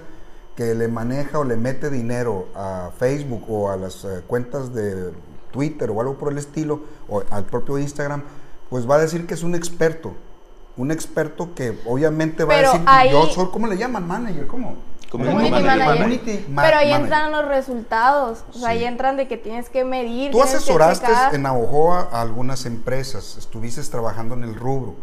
que 0.58 0.74
le 0.74 0.88
maneja 0.88 1.38
o 1.38 1.44
le 1.44 1.56
mete 1.56 1.88
dinero 1.88 2.48
a 2.56 2.90
Facebook 2.98 3.44
o 3.48 3.70
a 3.70 3.76
las 3.76 4.04
eh, 4.04 4.22
cuentas 4.26 4.74
de 4.74 5.12
Twitter 5.52 5.88
o 5.88 6.00
algo 6.00 6.18
por 6.18 6.32
el 6.32 6.38
estilo, 6.38 6.80
o 7.08 7.22
al 7.30 7.44
propio 7.44 7.78
Instagram, 7.78 8.24
pues 8.68 8.90
va 8.90 8.96
a 8.96 8.98
decir 8.98 9.24
que 9.28 9.34
es 9.34 9.44
un 9.44 9.54
experto. 9.54 10.14
Un 10.76 10.90
experto 10.90 11.54
que 11.54 11.78
obviamente 11.86 12.42
va 12.42 12.56
Pero 12.56 12.70
a 12.70 12.72
decir, 12.72 12.86
ahí- 12.88 13.10
yo 13.12 13.26
soy, 13.26 13.46
¿cómo 13.52 13.68
le 13.68 13.76
llaman? 13.78 14.04
Manager, 14.08 14.48
¿cómo? 14.48 14.74
Community 15.12 15.36
Community 15.36 15.50
manager. 15.64 15.78
manager. 15.78 16.02
Community 16.02 16.46
ma- 16.50 16.62
Pero 16.64 16.76
ahí 16.78 16.90
manager. 16.90 17.00
entran 17.04 17.30
los 17.32 17.44
resultados. 17.46 18.44
O 18.50 18.52
sea, 18.54 18.60
Sí. 18.62 18.66
ahí 18.66 18.84
entran 18.84 19.16
de 19.16 19.28
que 19.28 19.36
tienes 19.36 19.68
que 19.68 19.84
medir. 19.84 20.32
Tú 20.32 20.42
asesoraste 20.42 21.06
en 21.36 21.42
Navojoa 21.42 22.08
a 22.10 22.20
algunas 22.20 22.66
empresas, 22.66 23.36
estuviste 23.38 23.80
trabajando 23.82 24.34
en 24.34 24.42
el 24.42 24.56
rubro. 24.56 24.96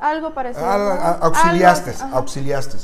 Algo 0.00 0.32
parecido. 0.34 0.64
Ah, 0.64 0.78
¿no? 0.78 0.84
ah, 1.02 1.18
auxiliaste, 1.22 1.90
Algo, 2.00 2.16
auxiliaste. 2.18 2.76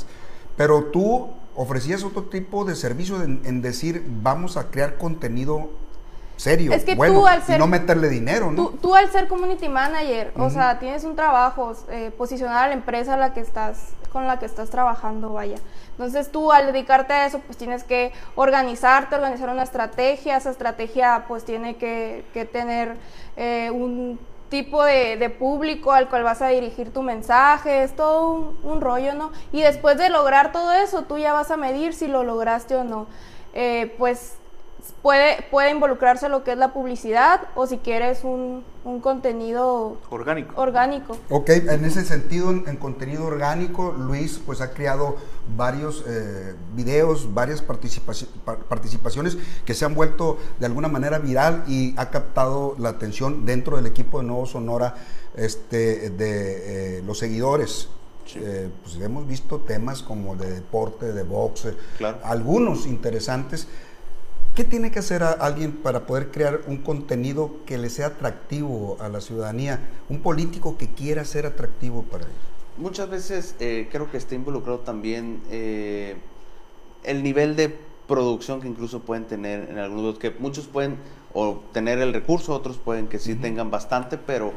Pero 0.57 0.83
tú 0.91 1.29
ofrecías 1.55 2.03
otro 2.03 2.23
tipo 2.23 2.65
de 2.65 2.75
servicio 2.75 3.21
en, 3.23 3.41
en 3.45 3.61
decir, 3.61 4.03
vamos 4.21 4.57
a 4.57 4.69
crear 4.71 4.97
contenido 4.97 5.69
serio, 6.37 6.73
Es 6.73 6.83
que 6.83 6.95
bueno, 6.95 7.21
tú, 7.21 7.27
al 7.27 7.39
y 7.39 7.43
ser- 7.43 7.59
no 7.59 7.65
meterle 7.67 8.09
dinero, 8.09 8.51
¿no? 8.51 8.55
Tú, 8.57 8.77
tú 8.81 8.95
al 8.95 9.09
ser 9.09 9.27
community 9.29 9.69
manager, 9.69 10.33
o 10.37 10.49
sea, 10.49 10.79
tienes 10.79 11.05
un 11.05 11.15
trabajo, 11.15 11.73
eh, 11.89 12.11
posicionar 12.17 12.65
a 12.65 12.67
la 12.67 12.73
empresa 12.73 13.13
a 13.13 13.17
la 13.17 13.33
que 13.33 13.39
estás, 13.39 13.93
con 14.11 14.27
la 14.27 14.37
que 14.37 14.45
estás 14.45 14.69
trabajando, 14.69 15.31
vaya. 15.31 15.55
Entonces 15.91 16.29
tú 16.31 16.51
al 16.51 16.65
dedicarte 16.73 17.13
a 17.13 17.25
eso, 17.25 17.39
pues 17.39 17.57
tienes 17.57 17.85
que 17.85 18.11
organizarte, 18.35 19.15
organizar 19.15 19.49
una 19.49 19.63
estrategia. 19.63 20.35
Esa 20.35 20.49
estrategia 20.51 21.23
pues 21.29 21.45
tiene 21.45 21.77
que, 21.77 22.25
que 22.33 22.43
tener 22.43 22.97
eh, 23.37 23.71
un 23.71 24.19
tipo 24.49 24.83
de, 24.83 25.17
de 25.17 25.29
público 25.29 25.91
al 25.91 26.09
cual 26.09 26.23
vas 26.23 26.41
a 26.41 26.47
dirigir 26.49 26.91
tu 26.93 27.01
mensaje, 27.01 27.83
es 27.83 27.95
todo 27.95 28.53
un, 28.63 28.81
rollo, 28.81 29.13
¿no? 29.13 29.31
Y 29.51 29.61
después 29.61 29.97
de 29.97 30.09
lograr 30.09 30.51
todo 30.51 30.71
eso, 30.73 31.03
tú 31.03 31.17
ya 31.17 31.33
vas 31.33 31.51
a 31.51 31.57
medir 31.57 31.93
si 31.93 32.07
lo 32.07 32.23
lograste 32.23 32.75
o 32.75 32.83
no. 32.83 33.07
Eh, 33.53 33.95
pues 33.97 34.37
puede, 35.01 35.43
puede 35.51 35.71
involucrarse 35.71 36.29
lo 36.29 36.43
que 36.43 36.51
es 36.53 36.57
la 36.57 36.73
publicidad 36.73 37.41
o 37.55 37.67
si 37.67 37.77
quieres 37.77 38.23
un, 38.23 38.63
un 38.83 38.99
contenido 38.99 39.97
Orgánico. 40.09 40.53
orgánico. 40.61 41.17
Ok, 41.29 41.49
en 41.49 41.85
ese 41.85 42.03
sentido, 42.03 42.49
en, 42.51 42.63
en 42.67 42.77
contenido 42.77 43.25
orgánico, 43.25 43.91
Luis 43.97 44.39
pues 44.45 44.61
ha 44.61 44.71
creado 44.71 45.17
varios 45.55 46.03
eh, 46.07 46.55
videos, 46.75 47.33
varias 47.33 47.65
participaci- 47.65 48.27
pa- 48.43 48.57
participaciones 48.57 49.37
que 49.65 49.73
se 49.73 49.85
han 49.85 49.95
vuelto 49.95 50.37
de 50.59 50.65
alguna 50.65 50.87
manera 50.87 51.19
viral 51.19 51.63
y 51.67 51.93
ha 51.97 52.09
captado 52.09 52.75
la 52.79 52.89
atención 52.89 53.45
dentro 53.45 53.77
del 53.77 53.85
equipo 53.85 54.19
de 54.19 54.25
Nuevo 54.25 54.45
Sonora 54.45 54.95
este, 55.35 56.09
de 56.11 56.97
eh, 56.99 57.03
los 57.05 57.19
seguidores. 57.19 57.89
Eh, 58.37 58.69
pues 58.83 58.95
hemos 59.01 59.27
visto 59.27 59.59
temas 59.59 60.01
como 60.01 60.35
de 60.35 60.49
deporte, 60.51 61.13
de 61.13 61.21
boxe, 61.23 61.75
Claro. 61.99 62.17
algunos 62.23 62.87
interesantes. 62.87 63.67
¿Qué 64.55 64.63
tiene 64.63 64.89
que 64.89 64.99
hacer 64.99 65.21
a- 65.21 65.31
alguien 65.31 65.73
para 65.73 66.05
poder 66.05 66.31
crear 66.31 66.61
un 66.67 66.77
contenido 66.77 67.57
que 67.65 67.77
le 67.77 67.89
sea 67.89 68.07
atractivo 68.07 68.95
a 69.01 69.09
la 69.09 69.19
ciudadanía? 69.19 69.81
Un 70.07 70.21
político 70.21 70.77
que 70.77 70.87
quiera 70.93 71.25
ser 71.25 71.45
atractivo 71.45 72.03
para 72.03 72.23
ellos. 72.23 72.35
Muchas 72.77 73.09
veces 73.09 73.55
eh, 73.59 73.89
creo 73.91 74.09
que 74.09 74.17
está 74.17 74.33
involucrado 74.33 74.79
también 74.79 75.41
eh, 75.49 76.15
el 77.03 77.21
nivel 77.21 77.57
de 77.57 77.77
producción 78.07 78.61
que 78.61 78.67
incluso 78.69 79.01
pueden 79.01 79.25
tener 79.25 79.69
en 79.69 79.77
algunos, 79.77 80.19
que 80.19 80.31
muchos 80.31 80.67
pueden 80.67 80.97
o 81.33 81.61
tener 81.73 81.99
el 81.99 82.13
recurso, 82.13 82.53
otros 82.53 82.77
pueden 82.77 83.07
que 83.07 83.19
sí 83.19 83.35
tengan 83.35 83.71
bastante, 83.71 84.17
pero 84.17 84.53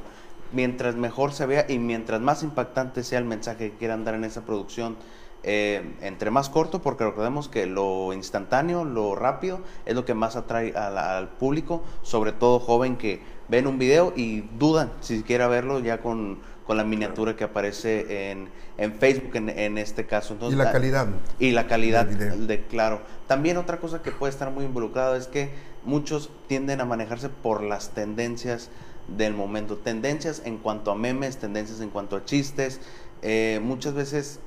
mientras 0.52 0.94
mejor 0.94 1.32
se 1.32 1.44
vea 1.46 1.66
y 1.68 1.78
mientras 1.78 2.20
más 2.20 2.44
impactante 2.44 3.02
sea 3.02 3.18
el 3.18 3.24
mensaje 3.24 3.70
que 3.70 3.76
quieran 3.78 4.04
dar 4.04 4.14
en 4.14 4.22
esa 4.24 4.42
producción, 4.44 4.96
eh, 5.44 5.94
entre 6.02 6.30
más 6.30 6.48
corto, 6.50 6.82
porque 6.82 7.04
recordemos 7.04 7.48
que 7.48 7.66
lo 7.66 8.12
instantáneo, 8.12 8.84
lo 8.84 9.14
rápido, 9.14 9.60
es 9.86 9.94
lo 9.94 10.04
que 10.04 10.14
más 10.14 10.36
atrae 10.36 10.72
la- 10.72 11.16
al 11.18 11.28
público, 11.28 11.82
sobre 12.02 12.32
todo 12.32 12.58
joven 12.60 12.96
que 12.96 13.20
ven 13.48 13.66
un 13.66 13.78
video 13.78 14.12
y 14.16 14.42
dudan 14.58 14.92
si 15.00 15.22
quiera 15.22 15.48
verlo 15.48 15.78
ya 15.80 16.02
con, 16.02 16.40
con 16.66 16.76
la 16.76 16.84
miniatura 16.84 17.34
que 17.36 17.44
aparece 17.44 18.30
en, 18.30 18.48
en 18.76 18.92
Facebook 18.94 19.36
en, 19.36 19.48
en 19.48 19.78
este 19.78 20.06
caso. 20.06 20.32
Y 20.32 20.34
Entonces, 20.34 20.58
la 20.58 20.64
da- 20.64 20.72
calidad. 20.72 21.06
y 21.38 21.52
la 21.52 21.66
calidad 21.66 22.04
del 22.06 22.16
video. 22.18 22.46
de 22.46 22.64
claro. 22.66 23.00
También 23.26 23.56
otra 23.56 23.78
cosa 23.78 24.02
que 24.02 24.10
puede 24.10 24.32
estar 24.32 24.50
muy 24.50 24.64
involucrado 24.64 25.16
es 25.16 25.28
que 25.28 25.50
muchos 25.84 26.30
tienden 26.48 26.80
a 26.80 26.84
manejarse 26.84 27.28
por 27.30 27.62
las 27.62 27.90
tendencias 27.90 28.68
del 29.06 29.32
momento. 29.32 29.76
Tendencias 29.78 30.42
en 30.44 30.58
cuanto 30.58 30.90
a 30.90 30.94
memes, 30.94 31.38
tendencias 31.38 31.80
en 31.80 31.88
cuanto 31.90 32.16
a 32.16 32.24
chistes. 32.26 32.80
eh, 33.22 33.60
muchas 33.62 33.94
veces 33.94 34.40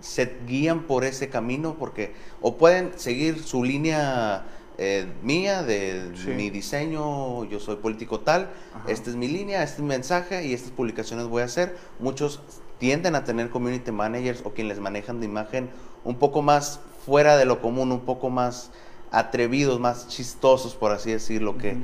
se 0.00 0.36
guían 0.46 0.82
por 0.82 1.04
ese 1.04 1.28
camino 1.28 1.76
porque 1.78 2.12
o 2.40 2.56
pueden 2.56 2.92
seguir 2.96 3.42
su 3.42 3.64
línea 3.64 4.44
eh, 4.80 5.06
mía 5.22 5.62
de 5.64 6.12
Sí. 6.14 6.28
mi 6.30 6.50
diseño, 6.50 7.44
yo 7.46 7.58
soy 7.58 7.76
político 7.76 8.20
tal, 8.20 8.48
Ajá. 8.74 8.90
esta 8.90 9.10
es 9.10 9.16
mi 9.16 9.26
línea, 9.26 9.62
este 9.64 9.76
es 9.76 9.82
mi 9.82 9.88
mensaje 9.88 10.46
y 10.46 10.54
estas 10.54 10.70
publicaciones 10.70 11.26
voy 11.26 11.42
a 11.42 11.46
hacer. 11.46 11.76
Muchos 11.98 12.40
tienden 12.78 13.16
a 13.16 13.24
tener 13.24 13.50
community 13.50 13.90
managers 13.90 14.40
o 14.44 14.50
quienes 14.50 14.76
les 14.76 14.80
manejan 14.82 15.18
de 15.18 15.26
imagen 15.26 15.68
un 16.04 16.14
poco 16.16 16.42
más 16.42 16.78
fuera 17.04 17.36
de 17.36 17.44
lo 17.44 17.60
común, 17.60 17.90
un 17.90 18.00
poco 18.02 18.30
más 18.30 18.70
atrevidos, 19.10 19.80
más 19.80 20.06
chistosos, 20.06 20.76
por 20.76 20.92
así 20.92 21.10
decirlo, 21.10 21.58
que 21.58 21.76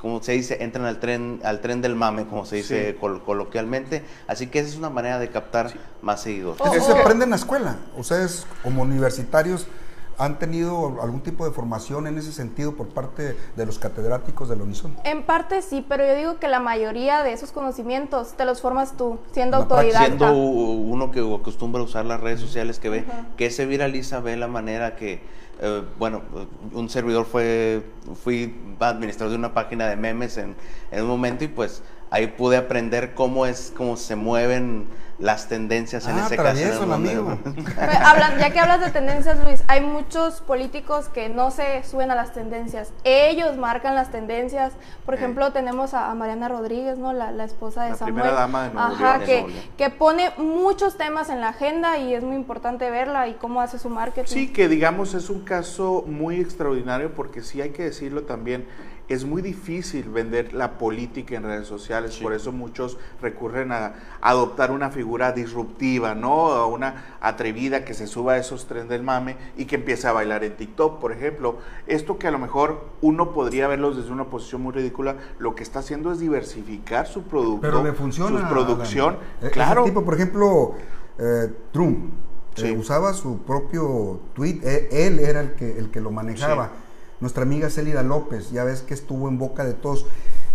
como 0.00 0.22
se 0.22 0.32
dice, 0.32 0.62
entran 0.62 0.84
al 0.86 1.00
tren, 1.00 1.40
al 1.44 1.60
tren 1.60 1.80
del 1.82 1.96
mame, 1.96 2.26
como 2.26 2.44
se 2.44 2.56
dice 2.56 2.92
Sí. 2.92 2.96
col- 2.98 3.22
coloquialmente. 3.24 4.02
Así 4.26 4.46
que 4.48 4.58
esa 4.60 4.68
es 4.68 4.76
una 4.76 4.90
manera 4.90 5.18
de 5.18 5.30
captar 5.30 5.72
más 6.02 6.22
seguidores. 6.22 6.60
Oh, 6.60 6.72
Eso 6.74 6.86
se 6.86 6.92
oh. 6.92 6.96
aprende 6.98 7.24
en 7.24 7.30
la 7.30 7.36
escuela. 7.36 7.76
Ustedes, 7.96 8.46
como 8.62 8.82
universitarios, 8.82 9.66
han 10.18 10.38
tenido 10.38 11.02
algún 11.02 11.20
tipo 11.20 11.44
de 11.44 11.50
formación 11.52 12.06
en 12.06 12.16
ese 12.16 12.32
sentido 12.32 12.74
por 12.74 12.88
parte 12.88 13.36
de 13.54 13.66
los 13.66 13.78
catedráticos 13.78 14.48
del 14.48 14.62
Unison. 14.62 14.96
En 15.04 15.22
parte 15.24 15.60
sí, 15.60 15.84
pero 15.86 16.06
yo 16.06 16.14
digo 16.14 16.38
que 16.38 16.48
la 16.48 16.58
mayoría 16.58 17.22
de 17.22 17.32
esos 17.34 17.52
conocimientos 17.52 18.32
te 18.34 18.46
los 18.46 18.62
formas 18.62 18.96
tú, 18.96 19.18
siendo 19.32 19.58
autodidacta. 19.58 20.06
Siendo 20.06 20.32
uno 20.34 21.10
que 21.10 21.20
acostumbra 21.20 21.82
a 21.82 21.84
usar 21.84 22.06
las 22.06 22.18
redes 22.20 22.40
sociales, 22.40 22.78
que 22.78 22.88
ve 22.88 23.04
que 23.36 23.50
se 23.50 23.66
viraliza, 23.66 24.20
ve 24.20 24.38
la 24.38 24.48
manera 24.48 24.96
que, 24.96 25.20
eh, 25.60 25.82
bueno, 25.98 26.22
un 26.72 26.88
servidor 26.88 27.24
fue, 27.24 27.82
fui 28.22 28.54
administrador 28.80 29.30
de 29.32 29.38
una 29.38 29.54
página 29.54 29.88
de 29.88 29.96
memes 29.96 30.36
en, 30.36 30.54
en 30.90 31.02
un 31.02 31.08
momento 31.08 31.44
y 31.44 31.48
pues 31.48 31.82
ahí 32.10 32.26
pude 32.28 32.56
aprender 32.56 33.14
cómo 33.14 33.46
es, 33.46 33.72
cómo 33.76 33.96
se 33.96 34.16
mueven 34.16 34.86
las 35.18 35.48
tendencias 35.48 36.06
en 36.08 36.18
Ah, 36.18 36.24
ese 36.26 36.36
caso. 36.36 36.92
amigo. 36.92 37.38
Ya 38.38 38.50
que 38.50 38.60
hablas 38.60 38.80
de 38.80 38.90
tendencias, 38.90 39.42
Luis, 39.42 39.62
hay 39.66 39.80
muchos 39.80 40.42
políticos 40.42 41.08
que 41.08 41.30
no 41.30 41.50
se 41.50 41.82
suben 41.84 42.10
a 42.10 42.14
las 42.14 42.34
tendencias. 42.34 42.92
Ellos 43.02 43.56
marcan 43.56 43.94
las 43.94 44.10
tendencias. 44.10 44.74
Por 45.06 45.14
Eh. 45.14 45.16
ejemplo, 45.16 45.52
tenemos 45.52 45.94
a, 45.94 46.10
a 46.10 46.14
Mariana 46.14 46.48
Rodríguez, 46.48 46.98
¿no? 46.98 47.14
La, 47.14 47.30
la 47.32 47.44
esposa 47.44 47.84
de 47.84 47.90
La 47.90 47.96
Samuel. 47.96 48.14
primera 48.14 48.34
dama 48.38 48.64
de 48.68 48.74
Nuevo 48.74 48.88
Ajá, 48.94 49.18
que, 49.20 49.46
que 49.78 49.88
pone 49.88 50.32
muchos 50.36 50.98
temas 50.98 51.30
en 51.30 51.40
la 51.40 51.48
agenda 51.48 51.96
y 51.96 52.12
es 52.14 52.22
muy 52.22 52.36
importante 52.36 52.90
verla 52.90 53.26
y 53.26 53.34
cómo 53.34 53.62
hace 53.62 53.78
su 53.78 53.88
marketing. 53.88 54.30
Sí, 54.30 54.52
que 54.52 54.68
digamos 54.68 55.14
es 55.14 55.30
un 55.30 55.40
caso 55.44 56.04
muy 56.06 56.40
extraordinario 56.40 57.14
porque 57.14 57.40
sí 57.40 57.62
hay 57.62 57.70
que 57.70 57.84
decirlo 57.84 58.24
también, 58.24 58.66
es 59.08 59.24
muy 59.24 59.40
difícil 59.40 60.08
vender 60.08 60.52
la 60.52 60.78
política 60.78 61.36
en 61.36 61.44
redes 61.44 61.66
sociales, 61.68 62.14
Sí. 62.14 62.22
por 62.22 62.32
eso 62.32 62.50
muchos 62.50 62.98
recurren 63.22 63.70
a 63.72 63.94
adoptar 64.20 64.70
una 64.72 64.90
figura 64.90 65.32
disruptiva, 65.32 66.14
¿no? 66.14 66.48
A 66.52 66.66
una 66.66 67.16
atrevida 67.20 67.84
que 67.84 67.94
se 67.94 68.06
suba 68.06 68.32
a 68.34 68.38
esos 68.38 68.66
tren 68.66 68.88
del 68.88 69.02
mame 69.02 69.36
y 69.56 69.66
que 69.66 69.76
empiece 69.76 70.08
a 70.08 70.12
bailar 70.12 70.42
en 70.44 70.56
TikTok, 70.56 70.98
por 71.00 71.12
ejemplo. 71.12 71.58
Esto 71.86 72.18
que 72.18 72.26
a 72.26 72.30
lo 72.32 72.38
mejor 72.38 72.84
uno 73.00 73.32
podría 73.32 73.68
verlo 73.68 73.94
desde 73.94 74.10
una 74.10 74.24
posición 74.24 74.62
muy 74.62 74.72
ridícula, 74.72 75.16
lo 75.38 75.54
que 75.54 75.62
está 75.62 75.78
haciendo 75.78 76.10
es 76.12 76.18
diversificar 76.18 77.06
su 77.06 77.22
producto, 77.22 77.60
Pero 77.60 77.84
le 77.84 77.92
funciona. 77.92 78.40
su 78.40 78.48
producción. 78.52 79.16
Alan. 79.40 79.48
E- 79.48 79.50
Claro. 79.50 79.84
tipo, 79.84 80.04
por 80.04 80.14
ejemplo, 80.14 80.74
eh, 81.18 81.52
Trump 81.72 82.12
eh, 82.56 82.60
Sí. 82.62 82.72
usaba 82.76 83.12
su 83.12 83.38
propio 83.42 84.18
tweet, 84.34 84.60
eh, 84.62 84.88
él 84.90 85.18
era 85.18 85.40
el 85.40 85.52
que, 85.52 85.78
el 85.78 85.90
que 85.90 86.00
lo 86.00 86.10
manejaba. 86.10 86.70
Nuestra 87.20 87.42
amiga 87.44 87.70
Célida 87.70 88.02
López, 88.02 88.50
ya 88.50 88.64
ves 88.64 88.82
que 88.82 88.94
estuvo 88.94 89.28
en 89.28 89.38
boca 89.38 89.64
de 89.64 89.74
todos. 89.74 90.06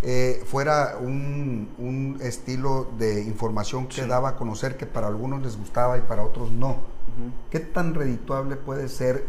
eh, 0.04 0.42
fuera 0.48 0.98
un, 1.00 1.70
un 1.78 2.18
estilo 2.24 2.88
de 2.98 3.22
información 3.24 3.88
que 3.88 4.02
Sí. 4.02 4.08
daba 4.08 4.30
a 4.30 4.36
conocer 4.36 4.76
que 4.76 4.88
para 4.88 5.06
algunos 5.06 5.44
les 5.44 5.58
gustaba 5.58 5.96
y 6.00 6.02
para 6.02 6.24
otros 6.24 6.52
no. 6.52 6.78
¿Qué 7.52 7.60
tan 7.60 7.94
redituable 7.94 8.56
puede 8.56 8.90
ser 8.90 9.26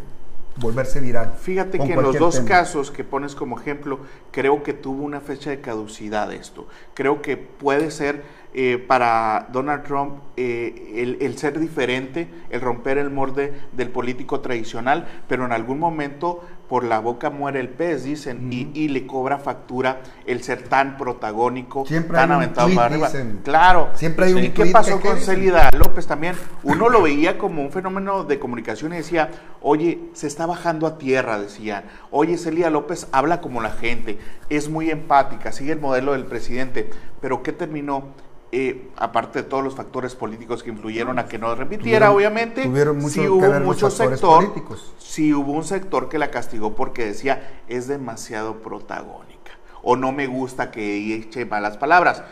volverse 0.56 1.00
viral? 1.00 1.34
Fíjate 1.38 1.78
que 1.78 1.92
en 1.92 2.02
los 2.02 2.16
dos 2.18 2.36
tema? 2.36 2.48
casos 2.48 2.90
que 2.90 3.04
pones 3.04 3.34
como 3.34 3.58
ejemplo, 3.60 3.98
creo 4.30 4.62
que 4.62 4.72
tuvo 4.72 5.02
una 5.04 5.20
fecha 5.20 5.50
de 5.50 5.60
caducidad 5.60 6.32
esto. 6.32 6.66
Creo 6.94 7.20
que 7.20 7.36
puede 7.36 7.90
ser 7.90 8.22
eh, 8.54 8.78
para 8.78 9.48
Donald 9.52 9.82
Trump 9.82 10.20
eh, 10.38 10.92
el, 10.96 11.18
el 11.20 11.36
ser 11.38 11.58
diferente, 11.58 12.28
el 12.50 12.60
romper 12.62 12.96
el 12.98 13.10
molde 13.10 13.52
del 13.72 13.90
político 13.90 14.40
tradicional, 14.40 15.06
pero 15.28 15.44
en 15.44 15.52
algún 15.52 15.78
momento 15.78 16.44
por 16.72 16.84
la 16.84 17.00
boca 17.00 17.28
muere 17.28 17.60
el 17.60 17.68
pez, 17.68 18.04
dicen, 18.04 18.50
y, 18.50 18.70
y 18.72 18.88
le 18.88 19.06
cobra 19.06 19.36
factura 19.36 20.00
el 20.24 20.42
ser 20.42 20.62
tan 20.70 20.96
protagónico, 20.96 21.84
Siempre 21.84 22.16
tan 22.16 22.32
aventado 22.32 22.70
para 22.74 22.86
arriba. 22.86 23.08
dicen. 23.08 23.40
Claro. 23.44 23.90
Siempre 23.92 24.24
hay 24.24 24.32
un 24.32 24.44
¿Y 24.44 24.48
qué 24.52 24.64
pasó 24.64 24.98
que- 24.98 25.06
con 25.10 25.18
Célida 25.18 25.68
López 25.76 26.06
también? 26.06 26.34
Uno 26.62 26.88
lo 26.88 27.02
veía 27.02 27.36
como 27.36 27.60
un 27.60 27.70
fenómeno 27.72 28.24
de 28.24 28.38
comunicación 28.38 28.94
y 28.94 28.96
decía, 28.96 29.28
oye, 29.60 30.00
se 30.14 30.26
está 30.26 30.46
bajando 30.46 30.86
a 30.86 30.96
tierra, 30.96 31.38
decían. 31.38 31.84
Oye, 32.10 32.38
Celia 32.38 32.70
López 32.70 33.06
habla 33.12 33.42
como 33.42 33.60
la 33.60 33.72
gente, 33.72 34.18
es 34.48 34.70
muy 34.70 34.88
empática, 34.90 35.52
sigue 35.52 35.72
el 35.72 35.78
modelo 35.80 36.12
del 36.12 36.24
presidente. 36.24 36.88
Pero 37.20 37.42
¿qué 37.42 37.52
terminó? 37.52 38.14
Eh, 38.54 38.90
aparte 38.98 39.42
de 39.42 39.48
todos 39.48 39.64
los 39.64 39.74
factores 39.74 40.14
políticos 40.14 40.62
que 40.62 40.68
influyeron 40.68 41.18
a 41.18 41.24
que 41.26 41.38
no 41.38 41.54
repitiera, 41.54 42.08
Tuvieron- 42.08 42.16
obviamente, 42.16 42.64
tuvieron 42.64 42.96
mucho 42.98 43.08
sí 43.08 43.20
que 43.20 43.28
hubo 43.30 43.40
ver 43.40 43.50
los 43.52 43.62
mucho 43.62 43.88
factores 43.88 44.20
sector, 44.20 44.44
políticos. 44.44 44.92
sí 44.98 45.32
hubo 45.32 45.52
un 45.52 45.64
sector 45.64 46.10
que 46.10 46.18
la 46.18 46.30
castigó 46.30 46.74
porque 46.74 47.06
decía, 47.06 47.62
es 47.66 47.88
demasiado 47.88 48.56
protagónica, 48.60 49.52
o 49.82 49.96
no 49.96 50.12
me 50.12 50.26
gusta 50.26 50.70
que 50.70 51.14
eche 51.14 51.46
malas 51.46 51.78
palabras. 51.78 52.22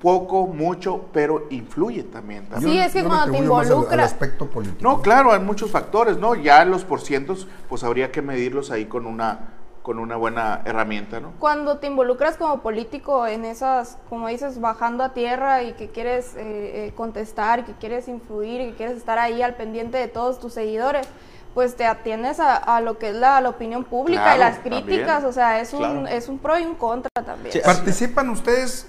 Poco, 0.00 0.46
mucho, 0.46 1.06
pero 1.12 1.46
influye 1.50 2.04
también. 2.04 2.46
también. 2.48 2.72
Sí, 2.72 2.78
es 2.78 2.92
que 2.92 3.02
me 3.02 3.08
cuando 3.08 3.24
te 3.26 3.30
más 3.32 3.38
al- 3.50 3.72
al 3.72 3.72
involucras- 3.74 4.04
aspecto 4.06 4.46
político. 4.46 4.78
No, 4.80 5.02
claro, 5.02 5.32
hay 5.32 5.40
muchos 5.40 5.70
factores, 5.72 6.16
¿no? 6.18 6.34
Ya 6.36 6.64
los 6.64 6.84
porcientos, 6.84 7.46
pues 7.68 7.82
habría 7.84 8.10
que 8.10 8.22
medirlos 8.22 8.70
ahí 8.70 8.86
con 8.86 9.04
una, 9.06 9.40
con 9.88 9.98
una 9.98 10.16
buena 10.16 10.60
herramienta, 10.66 11.18
¿no? 11.18 11.32
Cuando 11.38 11.78
te 11.78 11.86
involucras 11.86 12.36
como 12.36 12.60
político 12.60 13.26
en 13.26 13.46
esas, 13.46 13.96
como 14.10 14.28
dices, 14.28 14.60
bajando 14.60 15.02
a 15.02 15.14
tierra 15.14 15.62
y 15.62 15.72
que 15.72 15.88
quieres 15.88 16.34
eh, 16.36 16.88
eh, 16.88 16.92
contestar, 16.94 17.64
que 17.64 17.72
quieres 17.72 18.06
influir, 18.06 18.68
que 18.68 18.76
quieres 18.76 18.98
estar 18.98 19.18
ahí 19.18 19.40
al 19.40 19.54
pendiente 19.54 19.96
de 19.96 20.06
todos 20.06 20.40
tus 20.40 20.52
seguidores, 20.52 21.08
pues 21.54 21.74
te 21.74 21.86
atiendes 21.86 22.38
a, 22.38 22.54
a 22.56 22.82
lo 22.82 22.98
que 22.98 23.08
es 23.08 23.14
la, 23.16 23.40
la 23.40 23.48
opinión 23.48 23.82
pública 23.84 24.24
Claro, 24.24 24.36
y 24.36 24.40
las 24.40 24.62
también. 24.62 24.84
críticas, 24.84 25.24
o 25.24 25.32
sea, 25.32 25.58
es 25.58 25.72
un, 25.72 25.78
Claro. 25.78 26.06
es 26.08 26.28
un 26.28 26.38
pro 26.38 26.58
y 26.58 26.64
un 26.66 26.74
contra 26.74 27.08
también. 27.24 27.50
Sí, 27.54 27.60
¿Participan 27.64 28.28
ustedes 28.28 28.86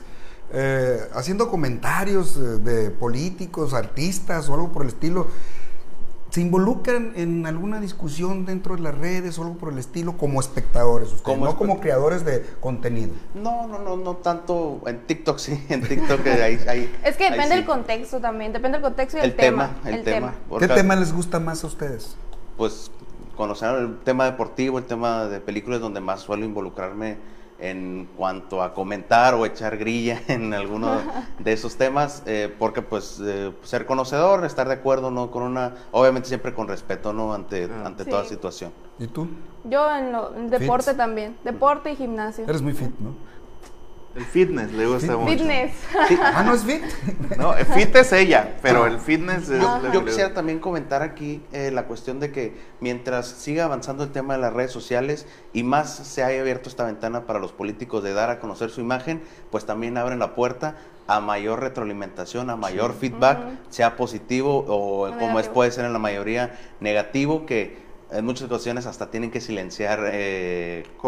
eh, 0.51 0.99
haciendo 1.13 1.49
comentarios 1.49 2.35
de 2.65 2.89
políticos, 2.89 3.73
artistas 3.73 4.49
o 4.49 4.53
algo 4.53 4.67
por 4.73 4.81
el 4.81 4.89
estilo? 4.89 5.27
¿Se 6.31 6.41
involucran 6.41 7.13
en 7.15 7.47
alguna 7.47 7.79
discusión 7.79 8.45
dentro 8.45 8.75
de 8.75 8.81
las 8.81 8.95
redes 8.95 9.39
o 9.39 9.43
algo 9.43 9.55
por 9.57 9.73
el 9.73 9.79
estilo 9.79 10.15
como 10.15 10.39
espectadores 10.39 11.07
ustedes, 11.07 11.23
Como 11.23 11.45
no 11.45 11.57
como 11.57 11.79
creadores 11.79 12.23
de 12.23 12.45
contenido? 12.59 13.13
No, 13.33 13.67
no, 13.67 13.79
no, 13.79 13.97
no 13.97 14.15
tanto 14.17 14.81
en 14.85 15.07
TikTok, 15.07 15.39
sí, 15.39 15.65
en 15.69 15.81
TikTok 15.81 16.25
hay, 16.27 16.59
hay- 16.67 16.95
Es 17.03 17.17
que 17.17 17.25
depende 17.25 17.47
sí. 17.47 17.55
del 17.55 17.65
contexto 17.65 18.19
también, 18.19 18.53
depende 18.53 18.77
del 18.77 18.83
contexto 18.83 19.17
y 19.17 19.21
el 19.21 19.25
el, 19.31 19.35
tema, 19.35 19.71
el, 19.85 20.03
tema. 20.03 20.31
¿Qué 20.33 20.37
Porque, 20.49 20.67
tema 20.67 20.95
les 20.95 21.11
gusta 21.13 21.39
más 21.39 21.63
a 21.63 21.67
ustedes? 21.67 22.15
Pues 22.57 22.91
conocer 23.35 23.73
el 23.75 23.97
tema 23.99 24.25
deportivo, 24.25 24.77
el 24.77 24.85
tema 24.85 25.25
de 25.25 25.39
películas 25.39 25.79
donde 25.79 25.99
más 25.99 26.19
suelo 26.21 26.45
involucrarme 26.45 27.17
en 27.59 28.07
cuanto 28.15 28.61
a 28.63 28.73
comentar 28.73 29.33
o 29.33 29.45
echar 29.45 29.77
grilla 29.77 30.21
en 30.27 30.53
alguno 30.53 31.01
de 31.39 31.53
esos 31.53 31.75
temas, 31.75 32.23
eh, 32.25 32.53
porque 32.57 32.81
pues 32.81 33.19
eh, 33.23 33.51
ser 33.63 33.85
conocedor, 33.85 34.45
estar 34.45 34.67
de 34.67 34.75
acuerdo, 34.75 35.11
no 35.11 35.29
con 35.31 35.43
una, 35.43 35.73
obviamente 35.91 36.27
siempre 36.27 36.53
con 36.53 36.67
respeto, 36.67 37.13
no 37.13 37.33
ante, 37.33 37.69
ante 37.85 38.03
Sí. 38.05 38.09
toda 38.09 38.23
situación. 38.25 38.71
¿Y 38.97 39.07
tú? 39.07 39.27
Yo 39.63 39.93
en, 39.95 40.11
lo, 40.11 40.35
en 40.35 40.49
deporte 40.49 40.93
también, 40.93 41.37
deporte 41.43 41.91
y 41.91 41.95
gimnasio. 41.95 42.45
Eres 42.45 42.61
muy 42.61 42.73
fit, 42.73 42.91
¿no? 42.99 43.13
El 44.15 44.25
fitness 44.25 44.71
le 44.73 44.87
gusta 44.87 45.13
Fit- 45.13 45.17
mucho. 45.19 45.37
Fitness. 45.37 45.71
Ah, 46.21 46.43
¿no 46.43 46.53
es 46.55 46.63
fit? 46.63 46.81
No, 47.37 47.55
el 47.55 47.65
fit 47.65 47.95
es 47.95 48.11
ella, 48.11 48.57
pero 48.61 48.87
el 48.87 48.99
fitness 48.99 49.49
es... 49.49 49.61
Yo, 49.93 50.03
quisiera 50.03 50.33
también 50.33 50.59
comentar 50.59 51.01
aquí 51.03 51.43
eh, 51.51 51.69
la 51.71 51.85
cuestión 51.85 52.19
de 52.19 52.31
que 52.31 52.55
mientras 52.79 53.27
siga 53.27 53.65
avanzando 53.65 54.03
el 54.03 54.11
tema 54.11 54.33
de 54.33 54.39
las 54.41 54.51
redes 54.53 54.71
sociales 54.71 55.27
y 55.53 55.63
más 55.63 55.89
se 55.95 56.23
haya 56.23 56.41
abierto 56.41 56.69
esta 56.69 56.85
ventana 56.85 57.25
para 57.27 57.39
los 57.39 57.51
políticos 57.51 58.03
de 58.03 58.13
dar 58.13 58.29
a 58.31 58.39
conocer 58.39 58.71
su 58.71 58.81
imagen, 58.81 59.21
pues 59.51 59.65
también 59.65 59.95
abren 59.97 60.19
la 60.19 60.33
puerta 60.33 60.75
a 61.07 61.19
mayor 61.21 61.59
retroalimentación, 61.61 62.49
a 62.49 62.55
mayor 62.55 62.93
feedback, 62.93 63.39
Ujú. 63.39 63.49
sea 63.69 63.95
positivo 63.95 64.65
o 64.67 65.09
como 65.19 65.39
es, 65.39 65.47
puede 65.47 65.71
ser 65.71 65.85
en 65.85 65.93
la 65.93 65.99
mayoría 65.99 66.57
negativo, 66.79 67.45
que 67.45 67.77
en 68.11 68.25
muchas 68.25 68.47
ocasiones 68.47 68.87
hasta 68.87 69.11
tienen 69.11 69.29
que 69.29 69.39
silenciar 69.39 69.99
eh, 70.11 70.83
Comentarios, 70.97 71.01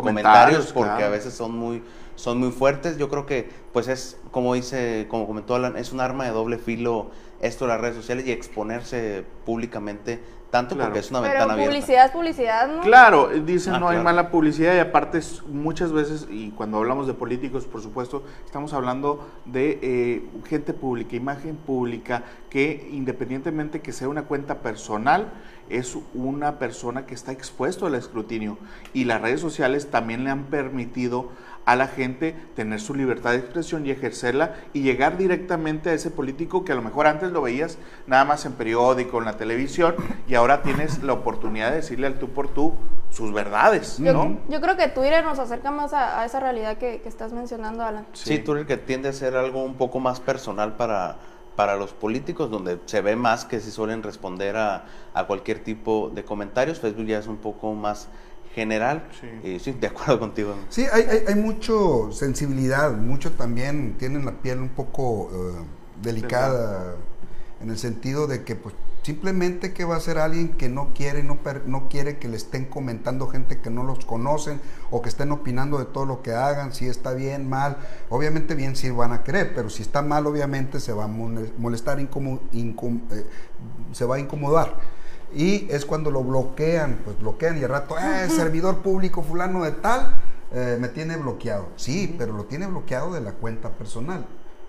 comentarios, 0.69 0.73
porque 0.73 0.89
claro. 0.91 1.05
a 1.05 1.09
veces 1.09 1.33
son 1.33 1.55
muy 1.57 1.83
son 2.21 2.37
muy 2.39 2.51
fuertes. 2.51 2.97
Yo 2.97 3.09
creo 3.09 3.25
que 3.25 3.49
pues 3.73 3.87
es 3.87 4.17
como 4.31 4.53
dice, 4.53 5.07
como 5.09 5.25
comentó 5.27 5.55
Alan, 5.55 5.75
es 5.75 5.91
un 5.91 5.99
arma 6.01 6.25
de 6.25 6.31
doble 6.31 6.57
filo 6.59 7.09
esto 7.41 7.65
de 7.65 7.69
las 7.69 7.81
redes 7.81 7.95
sociales 7.95 8.25
y 8.27 8.31
exponerse 8.31 9.25
públicamente 9.45 10.19
tanto 10.51 10.75
Claro. 10.75 10.89
porque 10.89 10.99
es 10.99 11.09
una 11.11 11.21
Pero 11.21 11.31
ventana 11.31 11.53
abierta. 11.53 11.71
publicidad 11.73 12.05
es 12.07 12.11
publicidad, 12.11 12.67
¿no? 12.67 12.81
Claro, 12.81 13.29
dicen 13.29 13.73
Ah, 13.75 13.79
no 13.79 13.87
hay 13.87 13.99
mala 13.99 14.29
publicidad 14.29 14.75
y 14.75 14.79
aparte 14.79 15.21
muchas 15.47 15.93
veces, 15.93 16.27
y 16.29 16.51
cuando 16.51 16.77
hablamos 16.77 17.07
de 17.07 17.13
políticos, 17.13 17.65
por 17.65 17.81
supuesto, 17.81 18.23
estamos 18.45 18.73
hablando 18.73 19.25
de 19.45 19.79
eh, 19.81 20.25
gente 20.49 20.73
pública, 20.73 21.15
imagen 21.15 21.55
pública, 21.55 22.23
que 22.49 22.89
independientemente 22.91 23.79
que 23.79 23.93
sea 23.93 24.09
una 24.09 24.23
cuenta 24.23 24.55
personal, 24.59 25.31
es 25.69 25.97
una 26.13 26.59
persona 26.59 27.05
que 27.05 27.13
está 27.13 27.31
expuesto 27.31 27.85
al 27.87 27.95
escrutinio. 27.95 28.57
Y 28.93 29.05
las 29.05 29.21
redes 29.21 29.39
sociales 29.39 29.89
también 29.89 30.25
le 30.25 30.31
han 30.31 30.43
permitido 30.47 31.29
a 31.65 31.75
la 31.75 31.87
gente 31.87 32.35
tener 32.55 32.79
su 32.79 32.95
libertad 32.95 33.31
de 33.31 33.37
expresión 33.37 33.85
y 33.85 33.91
ejercerla 33.91 34.55
y 34.73 34.81
llegar 34.81 35.17
directamente 35.17 35.89
a 35.89 35.93
ese 35.93 36.09
político 36.09 36.65
que 36.65 36.71
a 36.71 36.75
lo 36.75 36.81
mejor 36.81 37.07
antes 37.07 37.31
lo 37.31 37.41
veías 37.41 37.77
nada 38.07 38.25
más 38.25 38.45
en 38.45 38.53
periódico, 38.53 39.19
en 39.19 39.25
la 39.25 39.37
televisión, 39.37 39.95
y 40.27 40.35
ahora 40.35 40.61
tienes 40.63 41.03
la 41.03 41.13
oportunidad 41.13 41.69
de 41.69 41.77
decirle 41.77 42.07
al 42.07 42.15
tú 42.19 42.29
por 42.29 42.47
tú 42.47 42.73
sus 43.09 43.33
verdades, 43.33 43.97
Yo, 43.97 44.13
¿no? 44.13 44.39
yo 44.47 44.61
creo 44.61 44.77
que 44.77 44.87
Twitter 44.87 45.23
nos 45.23 45.37
acerca 45.37 45.69
más 45.69 45.93
a, 45.93 46.21
a 46.21 46.25
esa 46.25 46.39
realidad 46.39 46.77
que, 46.77 47.01
que 47.01 47.09
estás 47.09 47.33
mencionando, 47.33 47.83
Alan. 47.83 48.05
Sí, 48.13 48.39
Twitter 48.39 48.65
que 48.65 48.77
tiende 48.77 49.09
a 49.09 49.13
ser 49.13 49.35
algo 49.35 49.63
un 49.63 49.75
poco 49.75 49.99
más 49.99 50.19
personal 50.21 50.77
para, 50.77 51.17
para 51.55 51.75
los 51.75 51.91
políticos, 51.93 52.49
donde 52.49 52.79
se 52.85 53.01
ve 53.01 53.15
más 53.15 53.43
que 53.45 53.59
si 53.59 53.69
suelen 53.69 54.01
responder 54.01 54.55
a, 54.55 54.85
a 55.13 55.27
cualquier 55.27 55.59
tipo 55.59 56.09
de 56.13 56.23
comentarios. 56.23 56.79
Facebook 56.79 57.05
ya 57.05 57.19
es 57.19 57.27
un 57.27 57.37
poco 57.37 57.73
más 57.73 58.07
general. 58.53 59.07
Sí. 59.19 59.49
Y 59.49 59.59
sí, 59.59 59.71
de 59.73 59.87
acuerdo 59.87 60.19
contigo. 60.19 60.55
Sí, 60.69 60.85
hay, 60.91 61.03
hay, 61.03 61.23
hay 61.27 61.35
mucho 61.35 62.11
sensibilidad, 62.11 62.91
mucho 62.93 63.31
también 63.33 63.95
tienen 63.97 64.25
la 64.25 64.33
piel 64.41 64.59
un 64.59 64.69
poco 64.69 65.29
eh, 65.33 65.63
delicada 66.01 66.95
en 67.61 67.69
el 67.69 67.77
sentido 67.77 68.27
de 68.27 68.43
que 68.43 68.55
pues 68.55 68.73
simplemente 69.03 69.73
que 69.73 69.83
va 69.83 69.95
a 69.95 69.99
ser 69.99 70.19
alguien 70.19 70.49
que 70.49 70.69
no 70.69 70.89
quiere 70.93 71.23
no, 71.23 71.37
per- 71.37 71.67
no 71.67 71.89
quiere 71.89 72.17
que 72.19 72.27
le 72.27 72.37
estén 72.37 72.65
comentando 72.65 73.27
gente 73.27 73.59
que 73.59 73.71
no 73.71 73.83
los 73.83 74.05
conocen 74.05 74.61
o 74.91 75.01
que 75.01 75.09
estén 75.09 75.31
opinando 75.31 75.79
de 75.79 75.85
todo 75.85 76.05
lo 76.05 76.21
que 76.21 76.33
hagan, 76.33 76.71
si 76.73 76.87
está 76.87 77.13
bien, 77.13 77.49
mal, 77.49 77.77
obviamente 78.09 78.53
bien 78.53 78.75
sí 78.75 78.91
van 78.91 79.11
a 79.11 79.23
querer, 79.23 79.53
pero 79.55 79.69
si 79.71 79.81
está 79.81 80.01
mal 80.03 80.27
obviamente 80.27 80.79
se 80.79 80.93
va 80.93 81.05
a 81.05 81.07
mole- 81.07 81.51
molestar, 81.57 81.97
incom- 81.99 82.39
eh, 83.11 83.25
se 83.91 84.05
va 84.05 84.15
a 84.17 84.19
incomodar. 84.19 85.00
Y 85.33 85.67
es 85.69 85.85
cuando 85.85 86.11
lo 86.11 86.23
bloquean, 86.23 86.99
pues 87.03 87.19
bloquean 87.19 87.57
y 87.59 87.63
al 87.63 87.69
rato, 87.69 87.97
eh, 87.97 88.29
servidor 88.29 88.77
público 88.79 89.23
fulano 89.23 89.63
de 89.63 89.71
tal, 89.71 90.15
eh, 90.51 90.77
me 90.79 90.89
tiene 90.89 91.15
bloqueado. 91.17 91.69
Sí, 91.77 92.13
pero 92.17 92.33
lo 92.33 92.43
tiene 92.45 92.67
bloqueado 92.67 93.13
de 93.13 93.21
la 93.21 93.31
cuenta 93.33 93.69
personal. 93.69 94.25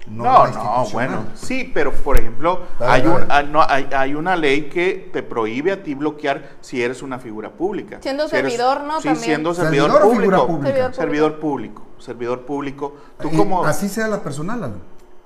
No, 0.09 0.25
No, 0.25 0.46
de 0.46 0.53
la 0.53 0.64
no, 0.64 0.85
bueno, 0.92 1.25
sí, 1.37 1.70
pero 1.72 1.92
por 1.92 2.18
ejemplo, 2.18 2.62
Dale, 2.79 2.92
hay, 2.92 3.07
un- 3.07 3.20
dale. 3.20 3.27
ah, 3.31 3.42
no, 3.44 3.62
hay, 3.62 3.88
hay 3.96 4.14
una 4.16 4.35
ley 4.35 4.68
que 4.68 5.09
te 5.12 5.22
prohíbe 5.22 5.70
a 5.70 5.83
ti 5.85 5.94
bloquear 5.94 6.57
si 6.61 6.83
eres 6.83 7.03
una 7.03 7.20
figura 7.20 7.53
pública. 7.53 7.98
Siendo 8.03 8.29
Si 8.29 8.35
eres- 8.35 8.51
servidor, 8.53 8.83
¿no? 8.83 8.96
Sí, 9.01 9.05
También. 9.09 9.25
siendo 9.25 9.55
servidor, 9.55 9.90
¿Servidor 9.90 10.03
o 10.03 10.05
público. 10.12 10.20
figura 10.33 10.46
pública? 10.46 10.66
Servidor 10.72 10.94
Servidor 10.94 11.38
público. 11.40 11.83
Servidor 11.98 12.40
público. 12.46 12.96
Tú 13.20 13.29
Y 13.33 13.37
como... 13.37 13.64
Así 13.64 13.88
sea 13.88 14.09
la 14.09 14.20
personal, 14.25 14.59
Alan. 14.64 14.81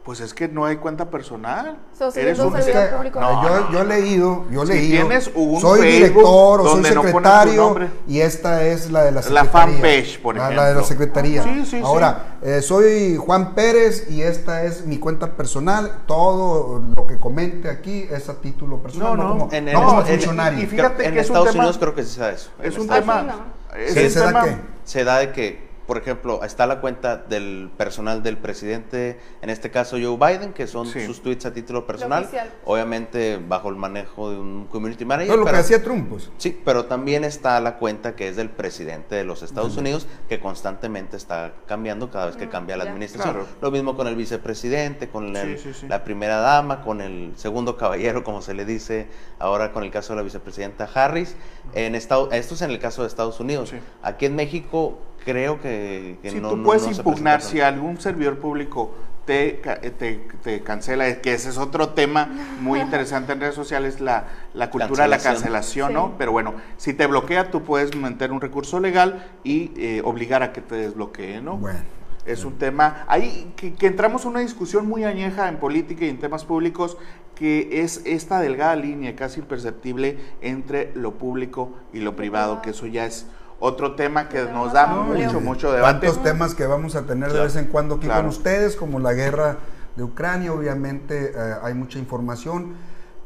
Pues 0.06 0.20
es 0.20 0.32
que 0.34 0.46
no 0.46 0.64
hay 0.64 0.76
cuenta 0.76 1.10
personal. 1.10 1.78
So, 1.98 2.12
si 2.12 2.20
Eres 2.20 2.38
un... 2.38 2.52
público. 2.52 3.18
No, 3.20 3.72
yo, 3.72 3.80
he 3.80 3.84
leído, 3.84 4.44
yo 4.52 4.62
he 4.62 4.66
Si 4.68 4.72
leído. 4.74 5.00
tienes 5.08 5.30
un 5.34 5.60
soy 5.60 5.80
Facebook 5.80 6.22
director 6.22 6.60
o 6.60 6.64
soy 6.64 6.72
donde 6.74 6.90
no 6.94 7.00
pones 7.02 7.12
tu 7.12 7.18
secretario 7.18 7.62
nombre. 7.62 7.90
y 8.06 8.20
esta 8.20 8.62
es 8.64 8.88
la 8.92 9.02
de 9.02 9.10
la 9.10 9.16
La 9.16 9.22
secretaría. 9.22 9.50
fanpage, 9.80 10.22
por 10.22 10.36
La- 10.36 10.42
La, 10.42 10.48
de 10.48 10.54
ejemplo. 10.54 10.80
la 10.80 10.86
secretaría. 10.86 11.42
Sí, 11.42 11.54
sí, 11.64 11.66
sí. 11.66 11.80
Ahora, 11.84 12.36
eh, 12.40 12.62
soy 12.62 13.16
Juan 13.16 13.56
Pérez 13.56 14.08
y 14.08 14.22
esta 14.22 14.62
es 14.62 14.86
mi 14.86 14.98
cuenta 14.98 15.32
personal. 15.32 15.90
Todo 16.06 16.84
lo 16.94 17.06
que 17.08 17.18
comente 17.18 17.68
aquí 17.68 18.06
es 18.08 18.28
a 18.28 18.34
título 18.34 18.78
personal, 18.80 19.16
No, 19.16 19.16
no, 19.16 19.24
no, 19.34 19.38
como, 19.40 19.52
En, 19.52 19.64
no 19.64 19.70
en- 19.72 19.76
como 19.76 20.00
en- 20.02 20.06
funcionario. 20.06 20.62
y 20.62 20.66
fíjate 20.66 21.04
en 21.04 21.14
que 21.14 21.20
es 21.20 21.30
un 21.30 21.34
Estados 21.34 21.50
tema- 21.50 21.64
Unidos 21.64 21.78
creo 21.78 21.94
que 21.96 22.04
sí 22.04 22.14
se 22.14 22.20
da 22.20 22.30
eso. 22.30 22.50
Es 22.62 22.76
un 22.76 22.82
Estados 22.82 23.00
tema... 23.02 23.46
Es 23.76 23.92
¿Se- 23.92 24.04
un 24.04 24.10
se 24.12 24.20
da 24.20 24.26
tema... 24.28 24.44
qué? 24.44 24.56
se 24.84 25.02
da 25.02 25.18
de 25.18 25.32
que, 25.32 25.65
por 25.86 25.98
ejemplo, 25.98 26.42
está 26.42 26.66
la 26.66 26.80
cuenta 26.80 27.16
del 27.16 27.70
personal 27.76 28.22
del 28.22 28.36
presidente, 28.38 29.20
en 29.40 29.50
este 29.50 29.70
caso 29.70 29.96
Joe 30.00 30.16
Biden, 30.16 30.52
que 30.52 30.66
son 30.66 30.86
Sí. 30.86 31.06
sus 31.06 31.22
tweets 31.22 31.46
a 31.46 31.52
título 31.52 31.86
personal, 31.86 32.24
oficial. 32.24 32.50
obviamente 32.64 33.38
bajo 33.48 33.68
el 33.68 33.76
manejo 33.76 34.30
de 34.30 34.38
un 34.38 34.66
community 34.66 35.04
manager. 35.04 35.36
No, 35.36 35.44
lo 35.44 35.50
que 35.50 35.56
hacía 35.56 35.82
Trump, 35.82 36.08
pues. 36.08 36.30
Sí, 36.38 36.60
pero 36.64 36.86
también 36.86 37.22
está 37.24 37.60
la 37.60 37.76
cuenta 37.78 38.16
que 38.16 38.28
es 38.28 38.36
del 38.36 38.50
presidente 38.50 39.14
de 39.14 39.24
los 39.24 39.42
Estados 39.42 39.76
Unidos, 39.76 40.06
que 40.28 40.40
constantemente 40.40 41.16
está 41.16 41.52
cambiando 41.66 42.10
cada 42.10 42.26
vez 42.26 42.36
que 42.36 42.46
Mm, 42.46 42.50
cambia 42.50 42.76
la 42.76 42.84
ya. 42.84 42.90
administración. 42.90 43.34
Claro. 43.34 43.48
Lo 43.60 43.70
mismo 43.70 43.96
con 43.96 44.06
el 44.08 44.16
vicepresidente, 44.16 45.08
con 45.08 45.36
el- 45.36 45.56
Sí, 45.58 45.72
sí, 45.72 45.80
sí. 45.82 45.86
la 45.88 46.02
primera 46.04 46.38
dama, 46.38 46.82
con 46.82 47.00
el 47.00 47.32
segundo 47.36 47.76
caballero, 47.76 48.24
como 48.24 48.42
se 48.42 48.54
le 48.54 48.64
dice 48.64 49.06
ahora 49.38 49.72
con 49.72 49.84
el 49.84 49.90
caso 49.90 50.12
de 50.12 50.16
la 50.16 50.22
vicepresidenta 50.22 50.88
Harris. 50.92 51.36
En 51.74 51.94
Estado- 51.94 52.30
esto 52.32 52.54
es 52.54 52.62
en 52.62 52.70
el 52.70 52.78
caso 52.78 53.02
de 53.02 53.08
Estados 53.08 53.38
Unidos. 53.40 53.68
Sí. 53.70 53.76
Aquí 54.02 54.26
en 54.26 54.34
México 54.36 54.98
creo 55.26 55.60
que, 55.60 56.18
que 56.22 56.30
Si 56.30 56.40
no 56.40 56.50
tú 56.50 56.62
puedes 56.62 56.84
no 56.84 56.92
impugnar 56.92 57.42
si 57.42 57.60
algún 57.60 58.00
servidor 58.00 58.38
público 58.38 58.94
te, 59.24 59.60
eh, 59.60 59.90
te, 59.90 60.24
te 60.44 60.62
cancela, 60.62 61.08
es 61.08 61.18
que 61.18 61.34
ese 61.34 61.48
es 61.48 61.58
otro 61.58 61.88
tema 61.90 62.30
muy 62.60 62.78
interesante 62.78 63.32
en 63.32 63.40
redes 63.40 63.56
sociales, 63.56 64.00
la, 64.00 64.28
la 64.54 64.70
cultura 64.70 65.02
de 65.02 65.10
la 65.10 65.18
Cancelación. 65.18 65.88
Sí. 65.88 65.94
¿no? 65.94 66.14
Pero 66.16 66.30
bueno, 66.30 66.54
si 66.76 66.94
te 66.94 67.08
bloquea, 67.08 67.50
tú 67.50 67.64
puedes 67.64 67.96
meter 67.96 68.30
un 68.30 68.40
recurso 68.40 68.78
legal 68.78 69.26
y 69.42 69.72
eh, 69.76 70.00
obligar 70.04 70.44
a 70.44 70.52
que 70.52 70.60
te 70.60 70.76
desbloquee, 70.76 71.40
¿no? 71.42 71.56
Bueno. 71.56 71.80
Es 72.24 72.44
un 72.44 72.58
tema, 72.58 73.04
ahí 73.06 73.52
que, 73.54 73.74
que 73.74 73.86
entramos 73.86 74.24
en 74.24 74.30
una 74.32 74.40
discusión 74.40 74.88
muy 74.88 75.04
añeja 75.04 75.48
en 75.48 75.58
política 75.58 76.04
y 76.04 76.08
en 76.08 76.18
temas 76.18 76.44
públicos, 76.44 76.96
que 77.36 77.82
es 77.82 78.02
esta 78.04 78.40
delgada 78.40 78.74
línea 78.74 79.14
casi 79.14 79.38
imperceptible 79.40 80.18
entre 80.40 80.90
lo 80.94 81.14
público 81.14 81.72
y 81.92 82.00
lo 82.00 82.16
privado. 82.16 82.62
que 82.62 82.70
eso 82.70 82.86
ya 82.86 83.06
es 83.06 83.26
otro 83.58 83.94
tema 83.94 84.28
que 84.28 84.42
nos 84.44 84.66
más 84.66 84.72
da 84.72 84.86
mucho, 84.86 85.40
mucho 85.40 85.72
debate. 85.72 86.06
Tantos 86.06 86.22
temas 86.22 86.54
que 86.54 86.66
vamos 86.66 86.94
a 86.96 87.02
tener 87.02 87.32
de 87.32 87.40
vez 87.40 87.56
en 87.56 87.66
cuando 87.66 87.96
aquí 87.96 88.06
claro. 88.06 88.22
con 88.22 88.28
ustedes, 88.30 88.76
como 88.76 88.98
la 89.00 89.12
guerra 89.14 89.56
de 89.96 90.02
Ucrania, 90.02 90.52
obviamente 90.52 91.32
eh, 91.34 91.54
hay 91.62 91.72
mucha 91.74 91.98
información, 91.98 92.74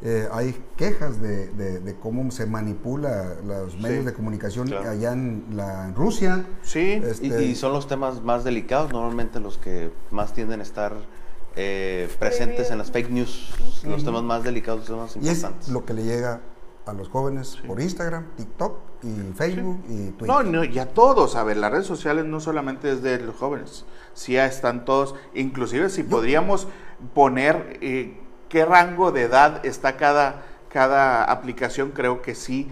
eh, 0.02 0.28
hay 0.32 0.56
quejas 0.76 1.20
de, 1.20 1.48
de- 1.48 1.80
de 1.80 1.94
cómo 1.96 2.30
se 2.30 2.46
manipula 2.46 3.34
los 3.44 3.76
medios 3.76 4.00
Sí, 4.00 4.04
de 4.06 4.12
comunicación 4.14 4.68
claro. 4.68 4.88
allá 4.90 5.12
en, 5.12 5.44
la, 5.52 5.86
en 5.86 5.94
Rusia. 5.94 6.44
Sí, 6.62 7.02
Este, 7.04 7.26
Y, 7.26 7.50
y 7.50 7.54
son 7.56 7.72
los 7.72 7.86
temas 7.88 8.22
más 8.22 8.44
delicados, 8.44 8.92
normalmente 8.92 9.40
los 9.40 9.58
que 9.58 9.90
más 10.10 10.32
tienden 10.32 10.60
a 10.60 10.62
estar 10.62 10.92
eh, 11.56 12.08
presentes 12.20 12.70
en 12.70 12.78
las 12.78 12.92
fake 12.92 13.10
news, 13.10 13.50
los 13.84 14.04
temas 14.04 14.22
más 14.22 14.44
delicados, 14.44 14.88
los 14.88 14.88
temas 14.88 15.16
y 15.16 15.28
es 15.28 15.38
importantes. 15.38 15.68
lo 15.68 15.84
que 15.84 15.92
le 15.94 16.04
llega 16.04 16.40
a 16.86 16.92
los 16.92 17.08
jóvenes 17.08 17.58
por 17.66 17.80
Instagram, 17.80 18.26
TikTok 18.36 18.78
y 19.02 19.32
Facebook 19.34 19.82
y 19.88 20.10
Twitter. 20.10 20.26
No, 20.26 20.42
no, 20.42 20.64
y 20.64 20.78
a 20.78 20.86
todos, 20.86 21.36
a 21.36 21.44
ver, 21.44 21.56
las 21.56 21.70
redes 21.70 21.86
sociales 21.86 22.24
no 22.24 22.40
solamente 22.40 22.90
es 22.92 23.02
de 23.02 23.18
los 23.20 23.36
jóvenes, 23.36 23.84
sí 24.14 24.32
ya 24.34 24.46
están 24.46 24.84
todos, 24.84 25.14
inclusive 25.34 25.88
si 25.88 26.02
podríamos 26.02 26.68
poner 27.14 27.78
eh, 27.80 28.20
qué 28.48 28.64
rango 28.64 29.12
de 29.12 29.22
edad 29.22 29.64
está 29.64 29.96
cada, 29.96 30.42
cada 30.68 31.24
aplicación, 31.24 31.90
creo 31.90 32.22
que 32.22 32.34
sí 32.34 32.68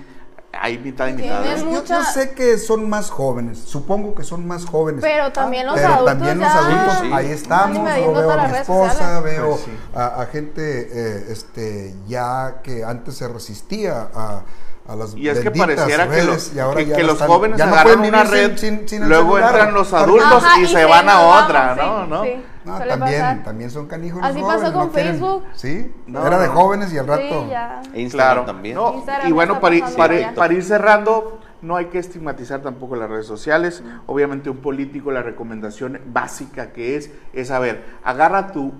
hay 0.52 0.78
mitad 0.78 1.08
y 1.08 1.12
mitad. 1.12 1.44
¿eh? 1.46 1.56
Yo, 1.58 1.64
mucha- 1.66 1.98
yo 1.98 2.04
sé 2.04 2.32
que 2.32 2.58
son 2.58 2.88
más 2.88 3.10
jóvenes, 3.10 3.58
supongo 3.58 4.14
que 4.14 4.24
son 4.24 4.46
más 4.46 4.64
jóvenes. 4.64 5.02
Pero 5.02 5.30
también 5.30 5.66
los 5.66 5.76
Pero 5.76 5.88
adultos 5.88 6.06
también 6.06 6.38
los 6.40 6.48
ya 6.48 6.58
adultos, 6.58 6.98
Sí. 7.02 7.10
ahí 7.12 7.26
estamos, 7.30 7.76
yo 7.96 8.12
veo 8.14 8.30
a 8.30 8.48
mi 8.48 8.56
esposa, 8.56 8.90
sociales. 8.92 9.24
veo 9.24 9.48
Pues 9.50 9.60
sí. 9.62 9.70
a, 9.94 10.06
a 10.22 10.26
gente 10.26 10.88
eh, 10.92 11.24
este, 11.30 11.94
ya 12.06 12.60
que 12.62 12.84
antes 12.84 13.14
se 13.16 13.28
resistía 13.28 14.08
a, 14.14 14.42
a 14.88 14.96
las 14.96 15.14
Y 15.14 15.28
es 15.28 15.40
que 15.40 15.50
pareciera 15.50 16.04
que, 16.08 16.10
redes 16.22 16.50
lo- 16.52 16.56
y 16.56 16.60
ahora 16.60 16.76
que- 16.80 16.86
ya 16.86 16.96
que 16.96 17.02
la 17.02 17.06
los 17.08 17.14
están- 17.16 17.28
jóvenes 17.28 17.58
ya 17.58 17.66
no 17.66 17.72
agarran 17.74 17.98
pueden 17.98 18.14
una 18.14 18.24
red, 18.24 18.56
sin- 18.56 18.78
sin- 18.78 18.88
sin 18.88 19.08
luego 19.08 19.32
celular. 19.34 19.50
entran 19.54 19.74
los 19.74 19.92
Ajá, 19.92 20.04
adultos 20.04 20.44
y 20.62 20.66
se 20.66 20.84
van 20.86 21.08
a 21.10 21.20
otra, 21.20 21.74
vamos, 21.74 22.08
¿no? 22.08 22.22
sí, 22.24 22.30
¿no? 22.36 22.57
Sí, 22.68 22.72
No, 22.72 22.76
suele 22.78 22.90
también, 22.92 23.20
pasar. 23.20 23.44
también 23.44 23.70
son 23.70 23.86
canijos 23.86 24.20
Así 24.22 24.38
los 24.40 24.48
pasó 24.48 24.58
jóvenes, 24.58 24.72
con 24.72 24.86
no 24.86 24.92
quieren- 24.92 25.12
Facebook. 25.12 25.42
Sí, 25.54 25.94
No, 26.06 26.26
era 26.26 26.38
de 26.38 26.46
jóvenes 26.48 26.92
y 26.92 26.98
al 26.98 27.06
rato... 27.06 27.22
Sí, 27.22 27.48
ya. 27.50 27.82
Instagram 27.94 28.08
Claro, 28.10 28.44
también. 28.46 28.74
¿no? 28.76 28.94
Instagram 28.94 29.28
y 29.28 29.32
bueno, 29.32 29.60
para 29.60 29.76
para, 29.96 30.34
para 30.34 30.54
ir 30.54 30.62
cerrando, 30.64 31.40
no 31.62 31.76
hay 31.76 31.86
que 31.86 31.98
estigmatizar 31.98 32.60
tampoco 32.62 32.94
las 32.96 33.08
redes 33.10 33.26
sociales. 33.26 33.82
Obviamente 34.06 34.50
un 34.50 34.58
político, 34.58 35.10
la 35.10 35.22
recomendación 35.22 36.00
básica 36.06 36.72
que 36.72 36.96
es, 36.96 37.10
es, 37.32 37.50
a 37.50 37.58
ver, 37.58 37.84
agarra 38.04 38.52
tu 38.52 38.72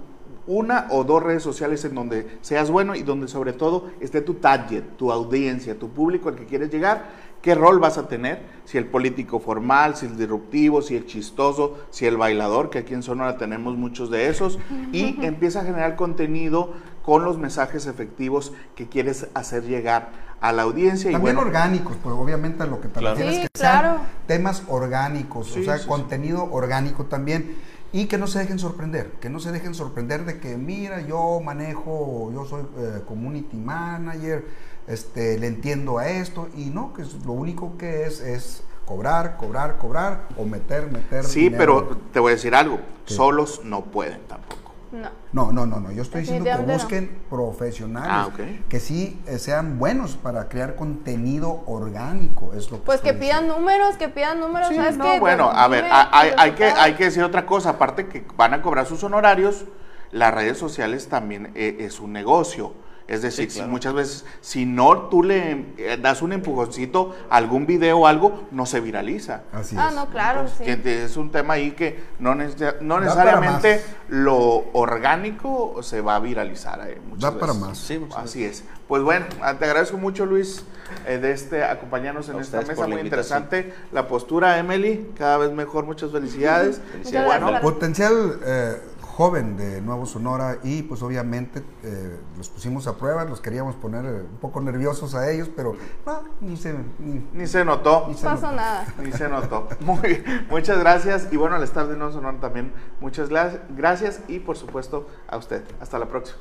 una 0.46 0.86
o 0.90 1.04
dos 1.04 1.22
redes 1.22 1.42
sociales 1.42 1.84
en 1.84 1.94
donde 1.94 2.38
seas 2.40 2.70
bueno 2.70 2.94
y 2.94 3.02
donde 3.02 3.28
sobre 3.28 3.52
todo 3.52 3.90
esté 4.00 4.22
tu 4.22 4.34
target, 4.34 4.82
tu 4.96 5.12
audiencia, 5.12 5.78
tu 5.78 5.90
público 5.90 6.30
al 6.30 6.36
que 6.36 6.46
quieres 6.46 6.70
llegar. 6.70 7.27
¿Qué 7.48 7.54
rol 7.54 7.78
vas 7.78 7.96
a 7.96 8.08
tener? 8.08 8.42
Si 8.66 8.76
el 8.76 8.84
político 8.84 9.40
formal, 9.40 9.96
si 9.96 10.04
el 10.04 10.18
disruptivo, 10.18 10.82
si 10.82 10.96
el 10.96 11.06
chistoso, 11.06 11.78
si 11.88 12.04
el 12.04 12.18
bailador, 12.18 12.68
que 12.68 12.80
aquí 12.80 12.92
en 12.92 13.02
Sonora 13.02 13.38
tenemos 13.38 13.74
muchos 13.74 14.10
de 14.10 14.28
esos, 14.28 14.58
y 14.92 15.16
empieza 15.24 15.60
a 15.60 15.64
generar 15.64 15.96
contenido 15.96 16.74
con 17.02 17.24
los 17.24 17.38
mensajes 17.38 17.86
efectivos 17.86 18.52
que 18.74 18.86
quieres 18.90 19.28
hacer 19.32 19.62
llegar 19.62 20.10
a 20.42 20.52
la 20.52 20.64
audiencia. 20.64 21.10
También 21.10 21.36
y 21.36 21.36
bueno, 21.36 21.40
orgánicos, 21.48 21.96
pues 22.02 22.14
obviamente 22.14 22.64
a 22.64 22.66
lo 22.66 22.82
que 22.82 22.88
te 22.88 23.00
Claro. 23.00 23.16
refieres 23.16 23.36
Sí, 23.36 23.48
que 23.50 23.58
sean 23.58 23.80
claro. 23.80 24.00
temas 24.26 24.64
orgánicos, 24.68 25.50
Sí, 25.50 25.60
o 25.62 25.64
sea, 25.64 25.76
sí, 25.78 25.84
sí. 25.84 25.88
contenido 25.88 26.52
orgánico 26.52 27.06
también. 27.06 27.56
Y 27.90 28.04
que 28.04 28.18
no 28.18 28.26
se 28.26 28.40
dejen 28.40 28.58
sorprender, 28.58 29.12
que 29.22 29.30
no 29.30 29.40
se 29.40 29.50
dejen 29.52 29.72
sorprender 29.74 30.26
de 30.26 30.38
que, 30.38 30.58
mira, 30.58 31.00
yo 31.00 31.40
manejo, 31.42 32.30
yo 32.34 32.44
soy 32.44 32.60
eh, 32.76 33.00
community 33.08 33.56
manager, 33.56 34.44
este, 34.88 35.38
le 35.38 35.46
entiendo 35.46 35.98
a 35.98 36.08
esto, 36.08 36.48
y 36.56 36.66
no, 36.66 36.92
que 36.94 37.02
es- 37.02 37.24
lo 37.24 37.32
único 37.32 37.76
que 37.76 38.04
es 38.06 38.20
es 38.20 38.62
cobrar, 38.86 39.36
cobrar, 39.36 39.76
cobrar, 39.78 40.22
o 40.36 40.44
meter, 40.44 40.90
meter. 40.90 41.24
sí, 41.24 41.40
dinero. 41.50 41.58
pero 41.86 41.96
te 42.12 42.20
voy 42.20 42.32
a 42.32 42.34
decir 42.36 42.54
algo, 42.54 42.78
¿Qué? 43.06 43.14
solos 43.14 43.60
no 43.64 43.84
pueden 43.84 44.20
tampoco. 44.26 44.56
No. 44.90 45.10
No, 45.34 45.52
no, 45.52 45.66
no, 45.66 45.80
no. 45.80 45.92
Yo 45.92 46.00
estoy 46.00 46.22
diciendo 46.22 46.48
que 46.50 46.72
busquen 46.72 47.18
profesionales 47.28 48.10
Ah, 48.10 48.30
que 48.70 48.80
sí 48.80 49.20
eh, 49.26 49.38
sean 49.38 49.78
buenos 49.78 50.16
para 50.16 50.48
crear 50.48 50.76
contenido 50.76 51.62
orgánico. 51.66 52.54
Es 52.54 52.70
lo 52.70 52.78
que 52.78 52.84
Pues 52.86 53.00
que 53.02 53.12
pidan 53.12 53.42
diciendo. 53.44 53.58
números, 53.58 53.96
que 53.98 54.08
pidan 54.08 54.40
números, 54.40 54.68
Sí, 54.68 54.76
¿sabes 54.76 54.96
no, 54.96 55.04
qué? 55.04 55.20
bueno, 55.20 55.50
a 55.50 55.68
ver, 55.68 55.84
hay, 55.90 56.32
hay- 56.38 56.52
que, 56.52 56.64
hay 56.64 56.94
que 56.94 57.04
decir 57.04 57.22
otra 57.22 57.44
cosa, 57.44 57.70
aparte 57.70 58.06
que 58.06 58.24
van 58.38 58.54
a 58.54 58.62
cobrar 58.62 58.86
sus 58.86 59.04
honorarios, 59.04 59.66
las 60.10 60.32
redes 60.32 60.56
sociales 60.56 61.08
también 61.08 61.52
eh, 61.54 61.76
es 61.80 62.00
un 62.00 62.14
negocio. 62.14 62.72
Es 63.08 63.22
decir, 63.22 63.50
Sí, 63.50 63.54
claro. 63.56 63.66
si 63.68 63.72
muchas 63.72 63.94
veces, 63.94 64.24
si 64.42 64.66
no 64.66 65.08
tú 65.08 65.22
le 65.22 65.64
eh, 65.78 65.98
das 66.00 66.20
un 66.20 66.34
empujoncito 66.34 67.16
a 67.30 67.36
algún 67.38 67.64
video 67.66 68.00
o 68.00 68.06
algo, 68.06 68.44
no 68.50 68.66
se 68.66 68.80
viraliza. 68.80 69.44
Así 69.50 69.74
Ah, 69.78 69.86
es. 69.88 69.94
no, 69.94 70.10
claro, 70.10 70.46
sí. 70.46 70.64
Es 70.66 71.16
un 71.16 71.32
tema 71.32 71.54
ahí 71.54 71.70
que 71.70 72.04
no, 72.18 72.34
neces- 72.34 72.80
no 72.82 73.00
necesariamente 73.00 73.82
lo 74.08 74.64
orgánico 74.74 75.82
se 75.82 76.02
va 76.02 76.16
a 76.16 76.20
viralizar. 76.20 76.80
eh, 76.86 77.00
muchas 77.08 77.32
Da 77.34 77.40
para 77.40 77.54
más. 77.54 77.78
Sí, 77.78 77.98
muchas 77.98 78.18
Así 78.24 78.44
es. 78.44 78.62
Pues 78.86 79.02
bueno, 79.02 79.24
ah, 79.40 79.54
te 79.58 79.64
agradezco 79.64 79.96
mucho 79.96 80.26
Luis 80.26 80.64
eh, 81.06 81.16
de 81.18 81.32
este 81.32 81.64
acompañarnos 81.64 82.28
en 82.28 82.36
A 82.36 82.40
esta 82.42 82.60
mesa 82.62 82.86
muy 82.86 83.00
interesante. 83.00 83.72
La 83.92 84.06
postura, 84.06 84.58
Emily, 84.58 85.12
cada 85.16 85.38
vez 85.38 85.50
mejor. 85.52 85.84
Muchas 85.86 86.10
felicidades. 86.12 86.80
Felicidades. 86.92 87.40
Bueno. 87.42 87.60
Potencial 87.62 88.38
eh, 88.44 88.76
joven 89.18 89.56
de 89.56 89.80
Nuevo 89.80 90.06
Sonora 90.06 90.58
y 90.62 90.84
pues 90.84 91.02
obviamente 91.02 91.64
eh, 91.82 92.20
los 92.36 92.48
pusimos 92.48 92.86
a 92.86 92.96
prueba, 92.96 93.24
los 93.24 93.40
queríamos 93.40 93.74
poner 93.74 94.04
eh, 94.04 94.20
un 94.20 94.36
poco 94.40 94.60
nerviosos 94.60 95.16
a 95.16 95.28
ellos, 95.28 95.50
pero 95.56 95.74
no, 96.06 96.22
ni 96.40 96.56
se... 96.56 96.72
Ni, 97.00 97.26
ni 97.32 97.48
se 97.48 97.64
notó. 97.64 98.04
ni 98.06 98.12
No 98.12 98.18
se 98.18 98.24
pasó 98.24 98.42
notó. 98.42 98.56
nada. 98.56 98.86
Ni 99.02 99.10
se 99.10 99.28
notó. 99.28 99.66
Muy, 99.80 100.22
muchas 100.48 100.78
gracias. 100.78 101.26
Y 101.32 101.36
bueno, 101.36 101.56
al 101.56 101.64
estar 101.64 101.88
de 101.88 101.96
Nuevo 101.96 102.12
Sonora 102.12 102.38
también, 102.38 102.72
muchas 103.00 103.28
gracias. 103.28 104.20
Y 104.28 104.38
por 104.38 104.56
supuesto, 104.56 105.08
a 105.26 105.36
usted. 105.36 105.64
Hasta 105.80 105.98
la 105.98 106.06
próxima. 106.06 106.38